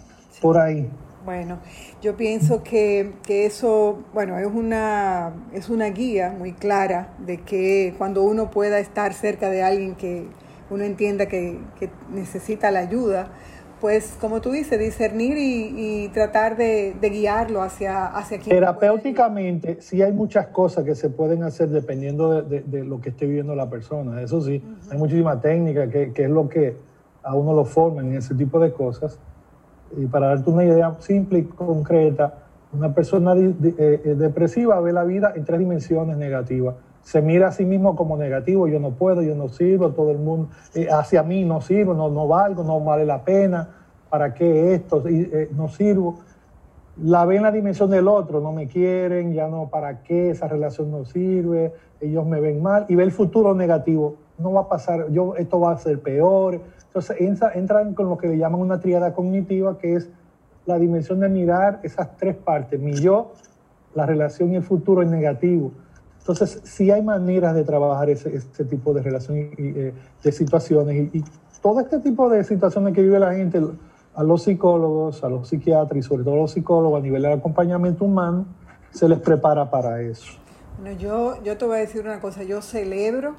Por 0.42 0.58
ahí. 0.58 0.90
Bueno, 1.26 1.58
yo 2.04 2.16
pienso 2.16 2.62
que, 2.62 3.14
que, 3.26 3.48
eso, 3.48 4.04
bueno, 4.14 4.38
es 4.38 4.46
una, 4.46 5.34
es 5.54 5.70
una 5.70 5.88
guía 5.88 6.30
muy 6.38 6.54
clara 6.54 7.16
de 7.18 7.42
que 7.42 7.96
cuando 7.98 8.22
uno 8.22 8.52
pueda 8.52 8.78
estar 8.78 9.14
cerca 9.14 9.50
de 9.50 9.64
alguien 9.64 9.96
que 9.96 10.28
uno 10.70 10.84
entienda 10.84 11.26
que, 11.26 11.60
que 11.80 11.90
necesita 12.12 12.70
la 12.70 12.80
ayuda, 12.80 13.32
pues 13.82 14.18
como 14.20 14.42
tú 14.42 14.52
dices, 14.52 14.80
discernir 14.80 15.38
y, 15.38 16.10
tratar 16.10 16.58
de, 16.58 16.96
guiarlo 17.02 17.62
hacia, 17.62 18.08
hacia 18.08 18.40
quien 18.40 18.56
Terapéuticamente, 18.56 19.82
sí 19.82 20.02
hay 20.02 20.12
muchas 20.12 20.48
cosas 20.48 20.86
que 20.86 20.96
se 20.96 21.10
pueden 21.10 21.44
hacer 21.44 21.70
dependiendo 21.70 22.42
de, 22.42 22.84
lo 22.84 23.02
que 23.02 23.10
esté 23.10 23.26
viviendo 23.26 23.56
la 23.56 23.70
persona. 23.70 24.22
Eso 24.22 24.42
sí, 24.42 24.64
hay 24.90 24.98
muchísima 24.98 25.42
técnica 25.42 25.90
que, 25.90 26.12
es 26.16 26.30
lo 26.30 26.48
que 26.48 26.78
a 27.24 27.36
uno 27.36 27.54
lo 27.54 27.66
forma 27.66 28.02
en 28.02 28.16
ese 28.16 28.34
tipo 28.36 28.60
de 28.60 28.72
cosas. 28.72 29.20
Y 29.98 30.06
para 30.08 30.28
darte 30.28 30.50
una 30.50 30.64
idea 30.64 30.96
simple 31.00 31.40
y 31.40 31.44
concreta, 31.44 32.34
una 32.74 32.94
persona 32.94 33.34
eh, 33.36 33.56
eh, 33.78 34.16
depresiva 34.18 34.80
ve 34.82 34.92
la 34.92 35.04
vida 35.04 35.34
en 35.36 35.46
tres 35.46 35.60
dimensiones 35.60 36.18
negativas. 36.18 36.76
Se 37.02 37.22
mira 37.22 37.50
a 37.50 37.52
sí 37.52 37.66
mismo 37.66 37.96
como 37.96 38.18
negativo, 38.18 38.68
yo 38.68 38.80
no 38.80 38.92
puedo, 38.92 39.22
yo 39.22 39.36
no 39.36 39.48
sirvo, 39.48 39.92
todo 39.92 40.12
el 40.12 40.18
mundo, 40.18 40.50
eh, 40.74 40.88
hacia 40.90 41.24
mí 41.24 41.46
no 41.46 41.62
sirvo, 41.62 41.94
no, 41.94 42.28
valgo, 42.28 42.64
no 42.64 42.80
vale 42.80 43.06
la 43.06 43.24
pena 43.24 43.70
¿para 44.10 44.34
qué 44.34 44.74
esto? 44.74 45.04
No 45.52 45.68
sirvo. 45.68 46.20
La 47.04 47.26
ve 47.26 47.36
en 47.36 47.44
la 47.44 47.52
dimensión 47.52 47.90
del 47.90 48.08
otro, 48.08 48.40
no 48.40 48.54
me 48.54 48.68
quieren, 48.68 49.34
ya 49.34 49.48
no, 49.50 49.68
¿para 49.68 50.02
qué? 50.02 50.30
Esa 50.30 50.48
relación 50.48 50.90
no 50.90 51.04
sirve, 51.04 51.74
ellos 52.00 52.26
me 52.26 52.40
ven 52.40 52.62
mal 52.62 52.86
y 52.88 52.96
ve 52.96 53.04
el 53.04 53.12
futuro 53.12 53.54
negativo. 53.54 54.16
No 54.38 54.54
va 54.54 54.62
a 54.62 54.70
pasar, 54.70 55.10
yo, 55.12 55.36
esto 55.36 55.60
va 55.60 55.72
a 55.72 55.78
ser 55.78 56.00
peor. 56.02 56.62
Entonces 56.88 57.18
entra, 57.20 57.54
entran 57.54 57.94
con 57.94 58.10
lo 58.10 58.18
que 58.18 58.28
le 58.28 58.38
llaman 58.38 58.62
una 58.62 58.80
triada 58.80 59.14
cognitiva, 59.14 59.78
que 59.78 59.96
es 59.96 60.10
la 60.66 60.80
dimensión 60.80 61.20
de 61.20 61.30
mirar 61.30 61.80
esas 61.84 62.18
tres 62.18 62.36
partes, 62.36 62.80
mi 62.80 62.94
yo, 62.94 63.34
la 63.94 64.06
relación 64.06 64.52
y 64.52 64.56
el 64.56 64.64
futuro 64.64 65.02
en 65.02 65.12
negativo. 65.12 65.72
Entonces, 66.20 66.60
sí 66.64 66.90
hay 66.90 67.04
maneras 67.04 67.54
de 67.54 67.64
trabajar 67.64 68.10
ese, 68.10 68.40
tipo 68.68 68.94
de 68.94 69.04
relación 69.04 69.38
y, 69.38 69.54
eh, 69.60 69.94
de 70.24 70.32
situaciones. 70.32 71.10
Y, 71.14 71.20
y, 71.20 71.24
todo 71.62 71.80
este 71.80 72.00
tipo 72.00 72.30
de 72.30 72.44
situaciones 72.44 72.94
que 72.94 73.02
vive 73.02 73.20
la 73.20 73.34
gente, 73.34 73.62
a 74.16 74.24
los 74.24 74.44
psicólogos, 74.44 75.24
a 75.24 75.30
los 75.30 75.50
psiquiatras 75.50 75.98
y 75.98 76.02
sobre 76.02 76.24
todo 76.24 76.36
a 76.36 76.38
los 76.38 76.52
psicólogos 76.52 77.00
a 77.00 77.04
nivel 77.04 77.22
del 77.22 77.34
acompañamiento 77.34 78.06
humano, 78.06 78.46
se 78.92 79.10
les 79.10 79.20
prepara 79.20 79.70
para 79.70 80.02
eso. 80.02 80.34
Bueno, 80.80 80.98
yo, 80.98 81.44
yo 81.44 81.58
te 81.58 81.66
voy 81.66 81.78
a 81.78 81.80
decir 81.80 82.02
una 82.02 82.20
cosa, 82.20 82.44
yo 82.44 82.62
celebro, 82.62 83.36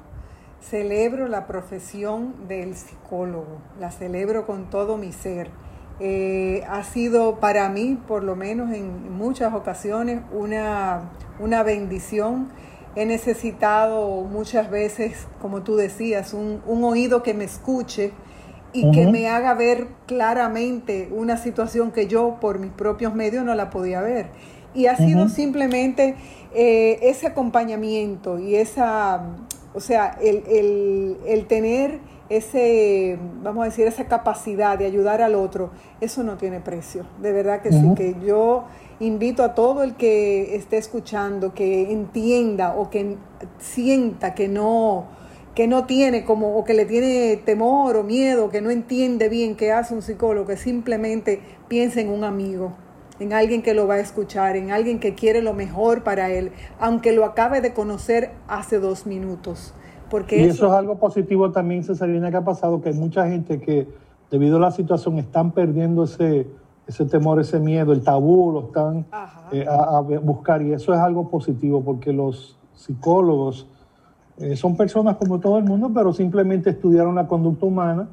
celebro 0.61 1.27
la 1.27 1.47
profesión 1.47 2.47
del 2.47 2.75
psicólogo, 2.75 3.59
la 3.79 3.91
celebro 3.91 4.45
con 4.45 4.69
todo 4.69 4.97
mi 4.97 5.11
ser. 5.11 5.49
Eh, 5.99 6.63
ha 6.69 6.83
sido 6.83 7.39
para 7.39 7.69
mí, 7.69 7.97
por 8.07 8.23
lo 8.23 8.35
menos 8.35 8.71
en 8.71 9.11
muchas 9.17 9.53
ocasiones, 9.53 10.21
una, 10.31 11.11
una 11.39 11.63
bendición. 11.63 12.49
He 12.95 13.05
necesitado 13.05 14.21
muchas 14.23 14.69
veces, 14.69 15.27
como 15.41 15.61
tú 15.61 15.75
decías, 15.75 16.33
un, 16.33 16.61
un 16.65 16.83
oído 16.83 17.23
que 17.23 17.33
me 17.33 17.43
escuche, 17.43 18.11
y 18.73 18.91
que 18.91 19.07
me 19.07 19.27
haga 19.27 19.53
ver 19.53 19.87
claramente 20.05 21.09
una 21.11 21.37
situación 21.37 21.91
que 21.91 22.07
yo 22.07 22.37
por 22.39 22.59
mis 22.59 22.71
propios 22.71 23.15
medios 23.15 23.43
no 23.45 23.55
la 23.55 23.69
podía 23.69 24.01
ver. 24.01 24.27
Y 24.73 24.85
ha 24.87 24.95
sido 24.95 25.27
simplemente 25.29 26.15
eh, 26.53 26.99
ese 27.01 27.27
acompañamiento 27.27 28.37
y 28.37 28.55
esa, 28.55 29.21
o 29.77 29.79
sea, 29.79 30.17
el, 30.19 31.17
el, 31.27 31.45
tener 31.45 31.99
ese, 32.29 33.19
vamos 33.43 33.61
a 33.61 33.65
decir, 33.65 33.85
esa 33.85 34.05
capacidad 34.05 34.75
de 34.75 34.87
ayudar 34.87 35.21
al 35.21 35.35
otro, 35.35 35.69
eso 36.01 36.23
no 36.23 36.35
tiene 36.35 36.59
precio. 36.59 37.05
De 37.21 37.31
verdad 37.31 37.61
que 37.61 37.71
sí, 37.71 37.93
que 37.95 38.15
yo 38.25 38.63
invito 38.99 39.43
a 39.43 39.53
todo 39.53 39.83
el 39.83 39.93
que 39.93 40.55
esté 40.55 40.77
escuchando, 40.77 41.53
que 41.53 41.91
entienda 41.91 42.73
o 42.75 42.89
que 42.89 43.17
sienta 43.59 44.33
que 44.33 44.47
no, 44.47 45.05
que 45.53 45.67
no 45.67 45.85
tiene 45.85 46.25
como, 46.25 46.57
o 46.57 46.63
que 46.63 46.73
le 46.73 46.85
tiene 46.85 47.37
temor 47.37 47.97
o 47.97 48.03
miedo, 48.03 48.49
que 48.49 48.61
no 48.61 48.71
entiende 48.71 49.29
bien 49.29 49.55
qué 49.55 49.71
hace 49.71 49.93
un 49.93 50.01
psicólogo, 50.01 50.47
que 50.47 50.57
simplemente 50.57 51.39
piense 51.67 52.01
en 52.01 52.09
un 52.09 52.23
amigo, 52.23 52.73
en 53.19 53.33
alguien 53.33 53.61
que 53.61 53.73
lo 53.73 53.87
va 53.87 53.95
a 53.95 53.99
escuchar, 53.99 54.55
en 54.55 54.71
alguien 54.71 54.99
que 54.99 55.15
quiere 55.15 55.41
lo 55.41 55.53
mejor 55.53 56.03
para 56.03 56.29
él, 56.31 56.51
aunque 56.79 57.11
lo 57.11 57.25
acabe 57.25 57.61
de 57.61 57.73
conocer 57.73 58.31
hace 58.47 58.79
dos 58.79 59.05
minutos. 59.05 59.73
Porque 60.09 60.41
y 60.41 60.45
eso, 60.45 60.67
es 60.67 60.73
algo 60.73 60.97
positivo 60.99 61.51
también, 61.51 61.83
Cesarina, 61.83 62.31
que 62.31 62.37
ha 62.37 62.45
pasado, 62.45 62.81
que 62.81 62.89
hay 62.89 62.95
mucha 62.95 63.27
gente 63.27 63.59
que 63.59 63.87
debido 64.31 64.57
a 64.57 64.59
la 64.59 64.71
situación 64.71 65.17
están 65.17 65.51
perdiendo 65.51 66.03
ese, 66.03 66.47
ese 66.87 67.05
temor, 67.05 67.39
ese 67.39 67.59
miedo, 67.59 67.91
el 67.91 68.01
tabú, 68.01 68.51
lo 68.51 68.67
están 68.67 69.05
eh, 69.51 69.65
a, 69.67 69.99
buscar 69.99 70.61
y 70.61 70.73
eso 70.73 70.93
es 70.93 70.99
algo 70.99 71.29
positivo 71.29 71.83
porque 71.83 72.13
los 72.13 72.57
psicólogos 72.73 73.67
eh, 74.37 74.55
son 74.55 74.77
personas 74.77 75.17
como 75.17 75.39
todo 75.39 75.57
el 75.57 75.65
mundo, 75.65 75.91
pero 75.93 76.13
simplemente 76.13 76.69
estudiaron 76.69 77.15
la 77.15 77.27
conducta 77.27 77.65
humana 77.65 78.07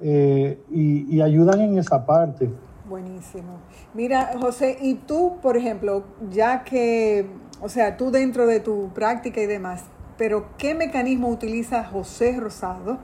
eh, 0.00 0.60
y, 0.70 1.20
ayudan 1.20 1.60
en 1.60 1.78
esa 1.78 2.06
parte. 2.06 2.50
Buenísimo. 2.88 3.60
Mira, 3.94 4.32
José, 4.38 4.76
y 4.80 4.94
tú, 4.94 5.38
por 5.40 5.56
ejemplo, 5.56 6.04
ya 6.30 6.64
que, 6.64 7.26
o 7.60 7.68
sea, 7.68 7.96
tú 7.96 8.10
dentro 8.10 8.46
de 8.46 8.60
tu 8.60 8.90
práctica 8.92 9.40
y 9.40 9.46
demás, 9.46 9.84
pero 10.18 10.48
¿qué 10.58 10.74
mecanismo 10.74 11.28
utiliza 11.28 11.82
José 11.82 12.36
Rosado 12.38 12.98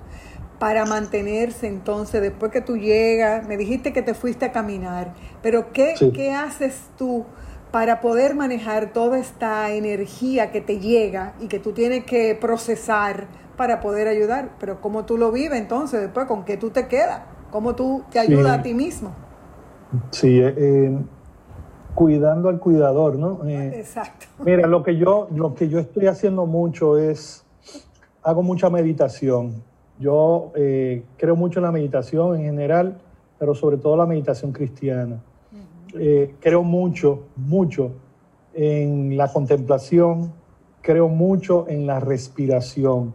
para 0.59 0.85
mantenerse 0.85 1.67
entonces 1.67 2.21
después 2.21 2.53
que 2.53 2.61
tú 2.61 2.77
llegas? 2.77 3.47
Me 3.49 3.57
dijiste 3.57 3.95
que 3.95 4.03
te 4.03 4.13
fuiste 4.13 4.45
a 4.45 4.53
caminar, 4.53 5.15
pero 5.43 5.73
¿qué, 5.73 5.95
¿qué 6.15 6.33
haces 6.33 6.91
tú? 6.99 7.25
para 7.71 8.01
poder 8.01 8.35
manejar 8.35 8.93
toda 8.93 9.19
esta 9.19 9.71
energía 9.71 10.51
que 10.51 10.61
te 10.61 10.81
llega 10.81 11.35
y 11.39 11.47
que 11.47 11.61
tú 11.61 11.73
tienes 11.73 12.05
que 12.05 12.35
procesar 12.35 13.29
para 13.57 13.81
poder 13.81 14.09
ayudar. 14.09 14.51
Pero 14.59 14.81
¿cómo 14.81 15.05
tú 15.05 15.17
lo 15.17 15.31
vives 15.31 15.59
entonces 15.59 16.01
después? 16.01 16.27
¿Con 16.27 16.45
qué 16.45 16.57
tú 16.57 16.71
te 16.71 16.89
quedas? 16.89 17.21
¿Cómo 17.53 17.77
tú 17.77 18.03
te 18.11 18.19
ayudas 18.19 18.59
a 18.59 18.63
ti 18.63 18.75
mismo? 18.75 19.15
Sí, 20.11 20.41
eh, 20.41 20.55
eh, 20.57 20.99
cuidando 21.95 22.49
al 22.49 22.59
cuidador, 22.61 23.17
¿no? 23.17 23.41
Eh, 23.47 23.81
Exacto. 23.81 24.27
Mira, 24.45 24.67
lo 24.67 24.83
que, 24.83 24.97
yo, 24.97 25.29
lo 25.35 25.55
que 25.55 25.69
yo 25.69 25.79
estoy 25.79 26.07
haciendo 26.07 26.47
mucho 26.47 26.99
es, 26.99 27.45
hago 28.23 28.43
mucha 28.43 28.71
meditación. 28.71 29.63
Yo 29.99 30.53
creo 31.19 31.37
mucho 31.37 31.59
en 31.59 31.65
la 31.65 31.73
meditación 31.73 32.37
en 32.37 32.45
general, 32.45 32.99
pero 33.39 33.55
sobre 33.55 33.77
todo 33.77 33.97
la 33.97 34.07
meditación 34.07 34.53
cristiana. 34.53 35.21
Eh, 35.95 36.35
creo 36.41 36.63
mucho, 36.63 37.25
mucho 37.37 37.93
en 38.55 39.17
la 39.17 39.33
contemplación, 39.33 40.33
creo 40.83 41.09
mucho 41.09 41.67
en 41.69 41.87
la 41.87 42.01
respiración. 42.01 43.13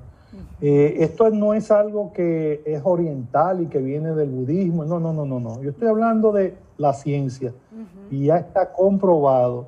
Eh, 0.67 1.03
esto 1.03 1.29
no 1.29 1.53
es 1.53 1.69
algo 1.69 2.11
que 2.11 2.63
es 2.65 2.81
oriental 2.83 3.61
y 3.61 3.67
que 3.67 3.77
viene 3.77 4.15
del 4.15 4.31
budismo, 4.31 4.83
no, 4.83 4.99
no, 4.99 5.13
no, 5.13 5.23
no, 5.23 5.39
no. 5.39 5.61
Yo 5.61 5.69
estoy 5.69 5.87
hablando 5.87 6.31
de 6.31 6.57
la 6.79 6.91
ciencia 6.93 7.53
y 8.09 8.25
ya 8.25 8.37
está 8.37 8.71
comprobado, 8.71 9.67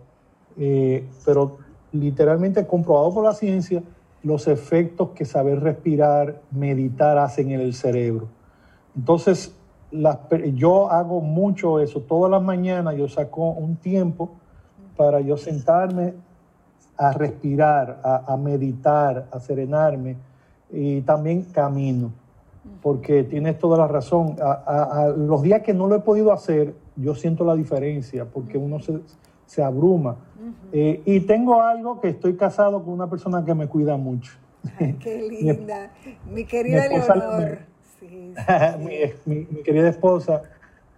eh, 0.57 1.07
pero 1.23 1.57
literalmente 1.91 2.65
comprobado 2.65 3.13
por 3.13 3.25
la 3.25 3.35
ciencia 3.35 3.83
los 4.23 4.47
efectos 4.47 5.09
que 5.09 5.23
saber 5.23 5.59
respirar, 5.59 6.41
meditar 6.49 7.19
hacen 7.19 7.51
en 7.51 7.61
el 7.61 7.75
cerebro. 7.75 8.27
Entonces, 8.95 9.55
yo 10.55 10.89
hago 10.89 11.21
mucho 11.21 11.79
eso. 11.79 12.01
Todas 12.01 12.31
las 12.31 12.41
mañanas 12.41 12.95
yo 12.95 13.07
saco 13.07 13.51
un 13.51 13.75
tiempo 13.75 14.31
para 14.95 15.21
yo 15.21 15.37
sentarme 15.37 16.15
a 16.97 17.11
respirar, 17.11 18.01
a, 18.03 18.35
meditar, 18.35 19.27
a 19.31 19.39
serenarme 19.39 20.17
y 20.71 21.01
también 21.01 21.43
camino, 21.43 22.11
porque 22.81 23.23
tienes 23.23 23.57
toda 23.57 23.77
la 23.77 23.87
razón. 23.87 24.35
A, 24.39 25.13
los 25.15 25.41
días 25.41 25.61
que 25.61 25.73
no 25.73 25.87
lo 25.87 25.95
he 25.95 25.99
podido 25.99 26.31
hacer, 26.31 26.73
yo 26.95 27.15
siento 27.15 27.45
la 27.45 27.55
diferencia, 27.55 28.25
porque 28.25 28.57
uno 28.57 28.79
se, 29.45 29.63
abruma. 29.63 30.17
Eh, 30.71 31.01
y 31.05 31.21
tengo 31.21 31.61
algo 31.61 31.99
que 31.99 32.09
estoy 32.09 32.35
casado 32.35 32.83
con 32.83 32.93
una 32.93 33.09
persona 33.09 33.43
que 33.43 33.53
me 33.53 33.67
cuida 33.67 33.97
mucho. 33.97 34.33
qué 34.77 35.27
linda. 35.29 35.91
mi, 36.29 36.45
querida 36.45 36.87
Leonor. 36.87 37.59
mi, 39.25 39.45
querida 39.63 39.89
esposa 39.89 40.43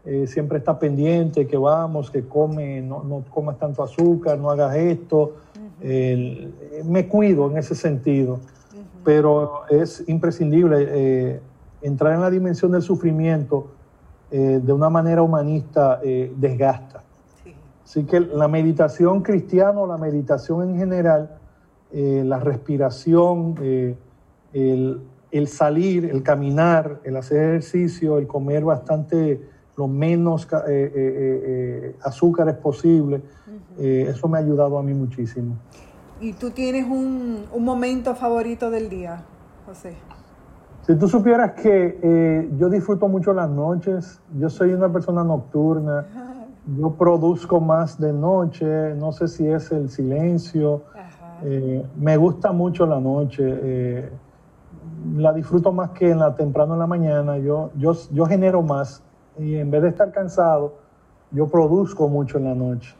eh, 0.05 0.27
siempre 0.27 0.57
está 0.57 0.77
pendiente, 0.77 1.47
que 1.47 1.57
vamos, 1.57 2.09
que 2.09 2.27
come, 2.27 2.81
no, 2.81 3.03
no 3.03 3.23
comas 3.29 3.57
tanto 3.57 3.83
azúcar, 3.83 4.38
no 4.38 4.49
hagas 4.49 4.75
esto. 4.75 5.35
me 5.79 7.07
cuido 7.07 7.49
en 7.51 7.57
ese 7.57 7.75
sentido, 7.75 8.39
pero 9.03 9.68
es 9.70 10.03
imprescindible 10.08 10.77
eh, 10.89 11.41
entrar 11.82 12.13
en 12.13 12.22
la 12.22 12.29
dimensión 12.29 12.72
del 12.72 12.82
sufrimiento 12.82 13.68
eh, 14.32 14.60
de 14.63 14.74
una 14.74 14.89
manera 14.89 15.22
humanista, 15.22 16.00
desgasta. 16.36 17.03
Así 17.84 18.03
que 18.03 18.20
la 18.20 18.48
meditación 18.48 19.22
cristiana, 19.22 19.86
la 19.88 19.98
meditación 19.98 20.70
en 20.70 20.77
general, 20.77 21.38
la 21.91 22.39
respiración, 22.39 23.56
el, 24.53 25.01
el 25.32 25.48
salir, 25.48 26.06
el 26.06 26.24
caminar, 26.24 27.00
el 27.03 27.15
hacer 27.18 27.38
ejercicio, 27.38 28.18
el 28.18 28.27
comer 28.27 28.63
bastante, 28.63 29.41
lo 29.77 29.88
menos 29.88 30.48
eh, 30.51 30.58
eh, 30.68 30.91
eh, 30.96 31.96
azúcares 32.03 32.56
posible, 32.56 33.22
eso 33.77 34.27
me 34.27 34.38
ha 34.38 34.41
ayudado 34.41 34.77
a 34.77 34.84
mí 34.84 34.94
muchísimo. 34.94 35.56
¿Y 36.21 36.33
tú 36.33 36.51
tienes 36.51 36.85
un, 36.85 37.45
momento 37.59 38.15
favorito 38.15 38.69
del 38.69 38.89
día, 38.89 39.23
José? 39.65 39.95
Si 40.81 40.95
tú 40.95 41.07
supieras 41.07 41.51
que 41.53 42.49
yo 42.57 42.69
disfruto 42.69 43.07
mucho 43.07 43.33
las 43.33 43.49
noches, 43.49 44.19
yo 44.38 44.49
soy 44.49 44.73
una 44.73 44.91
persona 44.91 45.23
nocturna, 45.23 46.05
yo 46.77 46.91
produzco 46.91 47.59
más 47.59 47.99
de 47.99 48.11
noche, 48.11 48.95
no 48.95 49.11
sé 49.11 49.27
si 49.27 49.47
es 49.47 49.71
el 49.71 49.89
silencio, 49.89 50.83
me 51.95 52.17
gusta 52.17 52.51
mucho 52.51 52.85
la 52.85 52.99
noche 52.99 54.09
la 55.15 55.33
disfruto 55.33 55.71
más 55.71 55.91
que 55.91 56.09
en 56.09 56.19
la 56.19 56.35
temprano 56.35 56.73
en 56.73 56.79
la 56.79 56.88
mañana. 56.88 57.38
Yo, 57.38 57.71
yo, 57.75 57.93
yo 58.11 58.25
genero 58.25 58.61
más 58.61 59.03
y 59.38 59.55
en 59.55 59.71
vez 59.71 59.81
de 59.81 59.89
estar 59.89 60.11
cansado, 60.11 60.75
yo 61.31 61.47
produzco 61.47 62.07
mucho 62.07 62.38
en 62.38 62.45
la 62.45 62.55
noche. 62.55 62.95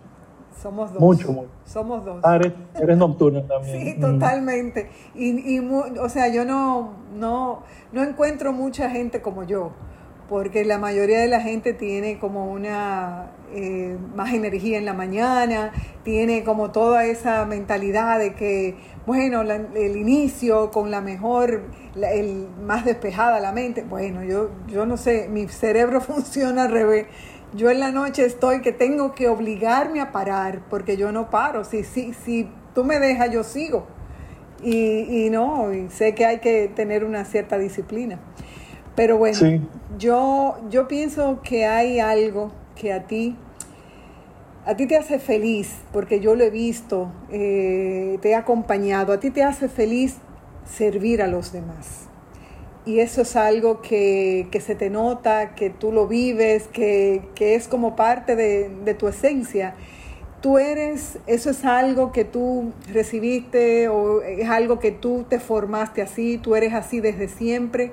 Somos 0.62 0.92
dos. 0.94 1.02
Mucho, 1.02 1.32
mucho. 1.32 1.50
Somos 1.70 2.04
dos. 2.04 2.20
Ah, 2.24 2.36
eres, 2.36 2.98
nocturna 2.98 3.44
también. 3.48 3.96
Sí, 3.96 4.02
totalmente. 4.02 4.90
Y, 5.14 5.56
y, 5.56 5.60
o 5.60 6.10
sea, 6.10 6.28
yo 6.28 6.44
no, 6.44 6.94
no, 7.16 7.64
no 7.92 8.04
encuentro 8.04 8.52
mucha 8.52 8.90
gente 8.90 9.22
como 9.22 9.44
yo 9.44 9.72
porque 10.30 10.64
la 10.64 10.78
mayoría 10.78 11.20
de 11.20 11.28
la 11.28 11.42
gente 11.42 11.74
tiene 11.74 12.20
como 12.20 12.52
una 12.52 13.32
eh, 13.52 13.98
más 14.16 14.32
energía 14.32 14.78
en 14.78 14.86
la 14.86 14.94
mañana, 14.94 15.72
tiene 16.04 16.44
como 16.44 16.72
toda 16.72 17.06
esa 17.06 17.46
mentalidad 17.46 18.20
de 18.20 18.36
que, 18.36 18.76
bueno, 19.08 19.42
el 19.42 19.98
inicio 19.98 20.70
con 20.70 20.92
la 20.92 21.02
mejor, 21.02 21.64
el 21.96 22.48
más 22.64 22.86
despejada 22.86 23.40
la 23.40 23.52
mente. 23.52 23.82
Bueno, 23.82 24.24
yo, 24.24 24.52
yo 24.68 24.86
no 24.86 24.98
sé, 24.98 25.28
mi 25.30 25.48
cerebro 25.48 26.00
funciona 26.02 26.64
al 26.64 26.72
revés. 26.72 27.08
Yo 27.54 27.72
en 27.72 27.80
la 27.80 27.92
noche 27.92 28.26
estoy 28.26 28.62
que 28.62 28.72
tengo 28.72 29.16
que 29.16 29.28
obligarme 29.28 30.02
a 30.02 30.12
parar 30.12 30.62
porque 30.70 30.98
yo 30.98 31.12
no 31.12 31.30
paro. 31.30 31.64
Si, 31.64 31.84
si, 31.84 32.14
si 32.14 32.48
tú 32.76 32.84
me 32.84 33.00
dejas, 33.00 33.32
yo 33.32 33.44
sigo. 33.44 33.88
Y, 34.62 35.26
y 35.26 35.30
no, 35.30 35.74
y 35.74 35.90
sé 35.90 36.14
que 36.14 36.26
hay 36.26 36.40
que 36.40 36.68
tener 36.68 37.04
una 37.04 37.26
cierta 37.26 37.58
disciplina. 37.58 38.20
Pero 38.96 39.18
bueno, 39.18 39.40
yo, 39.98 40.58
yo 40.70 40.88
pienso 40.90 41.40
que 41.42 41.66
hay 41.66 42.02
algo 42.02 42.52
que 42.76 42.92
a 42.92 43.08
ti, 43.08 43.38
a 44.66 44.76
ti 44.76 44.88
te 44.88 44.98
hace 44.98 45.20
feliz, 45.20 45.74
porque 45.94 46.20
yo 46.20 46.36
lo 46.36 46.44
he 46.44 46.50
visto, 46.50 47.10
eh, 47.32 48.20
te 48.22 48.32
he 48.32 48.36
acompañado, 48.36 49.14
a 49.14 49.20
ti 49.22 49.32
te 49.32 49.42
hace 49.42 49.70
feliz 49.70 50.18
servir 50.66 51.22
a 51.22 51.28
los 51.28 51.54
demás. 51.54 52.09
Y 52.86 53.00
eso 53.00 53.22
es 53.22 53.36
algo 53.36 53.82
que, 53.82 54.48
se 54.62 54.76
te 54.76 54.90
nota, 54.90 55.56
que 55.56 55.70
tú 55.70 55.92
lo 55.92 56.08
vives, 56.08 56.68
que, 56.68 57.22
es 57.40 57.68
como 57.68 57.96
parte 57.96 58.36
de, 58.36 58.70
de, 58.86 58.94
tu 58.94 59.08
esencia. 59.08 59.76
Tú 60.42 60.58
eres, 60.58 61.20
eso 61.28 61.50
es 61.50 61.66
algo 61.66 62.12
que 62.12 62.24
tú 62.24 62.72
recibiste 62.92 63.90
o 63.90 64.22
es 64.22 64.50
algo 64.50 64.80
que 64.80 64.92
tú 64.92 65.26
te 65.28 65.40
formaste 65.40 66.02
así, 66.02 66.38
tú 66.38 66.56
eres 66.56 66.74
así 66.74 67.02
desde 67.02 67.28
siempre 67.28 67.92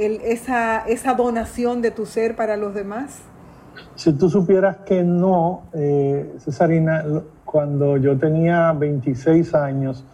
esa, 0.00 0.80
esa 0.86 1.14
donación 1.14 1.82
de 1.82 1.90
tu 1.90 2.06
ser 2.06 2.36
para 2.36 2.56
los 2.56 2.74
demás? 2.74 3.20
Si 3.94 4.12
tú 4.12 4.28
supieras 4.28 4.78
que 4.78 5.02
no, 5.02 5.62
eh, 5.72 6.34
Cesarina, 6.38 7.04
cuando 7.44 7.96
yo 7.96 8.18
tenía 8.18 8.72
26 8.72 9.54
años, 9.54 10.04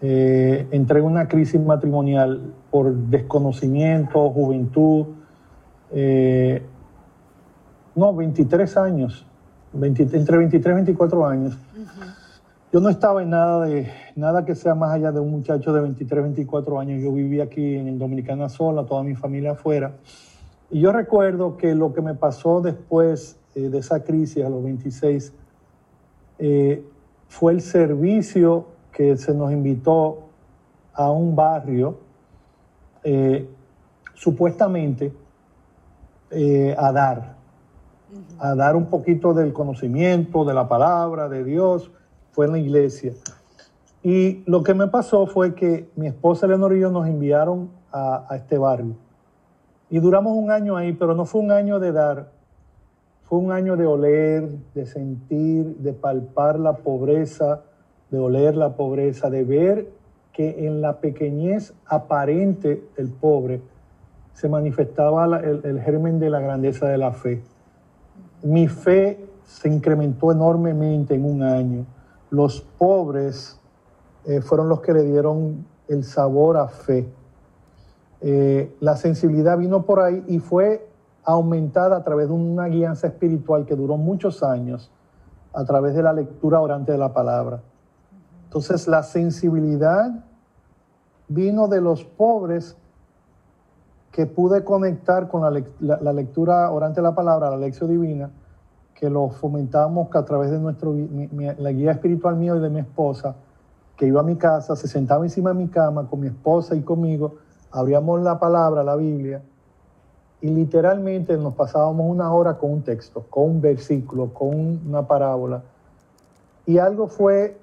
eh, 0.00 0.66
entré 0.70 1.00
en 1.00 1.04
una 1.06 1.26
crisis 1.26 1.60
matrimonial 1.60 2.54
por 2.70 2.94
desconocimiento, 2.94 4.30
juventud. 4.30 5.06
Eh, 5.92 6.62
no, 7.94 8.14
23 8.14 8.76
años, 8.76 9.26
entre 9.72 10.36
23 10.36 10.72
y 10.72 10.74
24 10.74 11.26
años. 11.26 11.58
Yo 12.70 12.80
no 12.80 12.90
estaba 12.90 13.22
en 13.22 13.30
nada 13.30 13.64
de 13.64 13.90
nada 14.14 14.44
que 14.44 14.54
sea 14.54 14.74
más 14.74 14.92
allá 14.92 15.10
de 15.10 15.20
un 15.20 15.30
muchacho 15.30 15.72
de 15.72 15.80
23, 15.80 16.22
24 16.24 16.78
años. 16.78 17.02
Yo 17.02 17.12
vivía 17.12 17.44
aquí 17.44 17.76
en 17.76 17.98
Dominicana 17.98 18.48
sola, 18.48 18.84
toda 18.84 19.02
mi 19.02 19.14
familia 19.14 19.52
afuera. 19.52 19.94
Y 20.70 20.80
yo 20.80 20.92
recuerdo 20.92 21.56
que 21.56 21.74
lo 21.74 21.94
que 21.94 22.02
me 22.02 22.14
pasó 22.14 22.60
después 22.60 23.38
eh, 23.54 23.70
de 23.70 23.78
esa 23.78 24.04
crisis 24.04 24.44
a 24.44 24.50
los 24.50 24.62
26 24.62 25.32
eh, 26.40 26.84
fue 27.28 27.52
el 27.52 27.62
servicio 27.62 28.66
que 28.92 29.16
se 29.16 29.34
nos 29.34 29.52
invitó 29.52 30.28
a 30.94 31.10
un 31.10 31.36
barrio, 31.36 31.98
eh, 33.04 33.48
supuestamente 34.14 35.12
a 36.76 36.92
dar, 36.92 37.36
a 38.38 38.54
dar 38.54 38.76
un 38.76 38.86
poquito 38.86 39.32
del 39.32 39.52
conocimiento, 39.52 40.44
de 40.44 40.52
la 40.52 40.68
palabra, 40.68 41.28
de 41.28 41.42
Dios 41.44 41.90
fue 42.32 42.46
en 42.46 42.52
la 42.52 42.58
iglesia. 42.58 43.14
Y 44.02 44.44
lo 44.46 44.62
que 44.62 44.74
me 44.74 44.86
pasó 44.86 45.26
fue 45.26 45.54
que 45.54 45.90
mi 45.96 46.06
esposa 46.06 46.46
Eleonor 46.46 46.76
y 46.76 46.80
yo 46.80 46.90
nos 46.90 47.06
enviaron 47.06 47.70
a, 47.92 48.26
este 48.36 48.58
barrio. 48.58 48.96
Y 49.90 49.98
duramos 49.98 50.34
un 50.36 50.50
año 50.50 50.76
ahí, 50.76 50.92
pero 50.92 51.14
no 51.14 51.24
fue 51.24 51.40
un 51.40 51.50
año 51.50 51.80
de 51.80 51.92
dar, 51.92 52.30
fue 53.24 53.38
un 53.38 53.50
año 53.50 53.76
de 53.76 53.86
oler, 53.86 54.48
de 54.74 54.86
sentir, 54.86 55.78
de 55.78 55.92
palpar 55.92 56.58
la 56.58 56.76
pobreza, 56.76 57.62
de 58.10 58.18
oler 58.18 58.56
la 58.56 58.74
pobreza, 58.74 59.30
de 59.30 59.44
ver 59.44 59.88
que 60.32 60.66
en 60.66 60.80
la 60.80 61.00
pequeñez 61.00 61.74
aparente 61.86 62.82
del 62.96 63.08
pobre 63.08 63.60
se 64.32 64.48
manifestaba 64.48 65.40
el, 65.40 65.80
germen 65.80 66.20
de 66.20 66.30
la 66.30 66.40
grandeza 66.40 66.86
de 66.86 66.98
la 66.98 67.12
fe. 67.12 67.42
Mi 68.42 68.68
fe 68.68 69.24
se 69.44 69.68
incrementó 69.68 70.30
enormemente 70.30 71.14
en 71.14 71.24
un 71.24 71.42
año 71.42 71.86
los 72.30 72.60
pobres 72.60 73.58
eh, 74.26 74.40
fueron 74.40 74.68
los 74.68 74.80
que 74.80 74.92
le 74.92 75.02
dieron 75.04 75.66
el 75.88 76.04
sabor 76.04 76.56
a 76.56 76.68
fe. 76.68 77.08
Eh, 78.20 78.74
la 78.80 78.96
sensibilidad 78.96 79.56
vino 79.56 79.84
por 79.84 80.00
ahí 80.00 80.24
y 80.26 80.38
fue 80.38 80.86
aumentada 81.24 81.96
a 81.96 82.04
través 82.04 82.28
de 82.28 82.34
una 82.34 82.66
guianza 82.66 83.06
espiritual 83.06 83.64
que 83.64 83.76
duró 83.76 83.96
muchos 83.96 84.42
años, 84.42 84.90
a 85.52 85.64
través 85.64 85.94
de 85.94 86.02
la 86.02 86.12
lectura 86.12 86.60
orante 86.60 86.92
de 86.92 86.98
la 86.98 87.12
palabra. 87.12 87.60
Entonces 88.48 88.88
la 88.88 89.02
sensibilidad 89.02 90.24
vino 91.28 91.68
de 91.68 91.82
los 91.82 92.02
pobres 92.02 92.78
que 94.10 94.24
pude 94.24 94.64
conectar 94.64 95.28
con 95.28 95.42
la, 95.42 96.12
lectura 96.14 96.70
orante 96.70 97.02
la 97.02 97.14
palabra, 97.14 97.50
la 97.50 97.58
lección 97.58 97.90
divina, 97.90 98.30
que 98.94 99.10
lo 99.10 99.28
fomentamos 99.28 100.08
a 100.16 100.24
través 100.24 100.50
de 100.50 100.58
nuestro, 100.58 100.94
la 101.58 101.72
guía 101.72 101.90
espiritual 101.90 102.36
mío 102.36 102.56
y 102.56 102.60
de 102.60 102.70
mi 102.70 102.80
esposa, 102.80 103.36
que 103.98 104.06
iba 104.06 104.22
a 104.22 104.24
mi 104.24 104.36
casa, 104.36 104.74
se 104.76 104.88
sentaba 104.88 105.26
encima 105.26 105.50
de 105.50 105.56
mi 105.56 105.68
cama 105.68 106.08
con 106.08 106.20
mi 106.20 106.28
esposa 106.28 106.74
y 106.74 106.80
conmigo, 106.80 107.34
abríamos 107.70 108.22
la 108.22 108.38
palabra, 108.38 108.82
la 108.82 108.96
Biblia, 108.96 109.42
y 110.40 110.48
literalmente 110.48 111.36
nos 111.36 111.52
pasábamos 111.52 112.06
una 112.08 112.32
hora 112.32 112.56
con 112.56 112.72
un 112.72 112.82
texto, 112.82 113.26
con 113.28 113.44
un 113.44 113.60
versículo, 113.60 114.32
con 114.32 114.80
una 114.88 115.06
parábola. 115.06 115.62
Y 116.64 116.78
algo 116.78 117.08
fue 117.08 117.58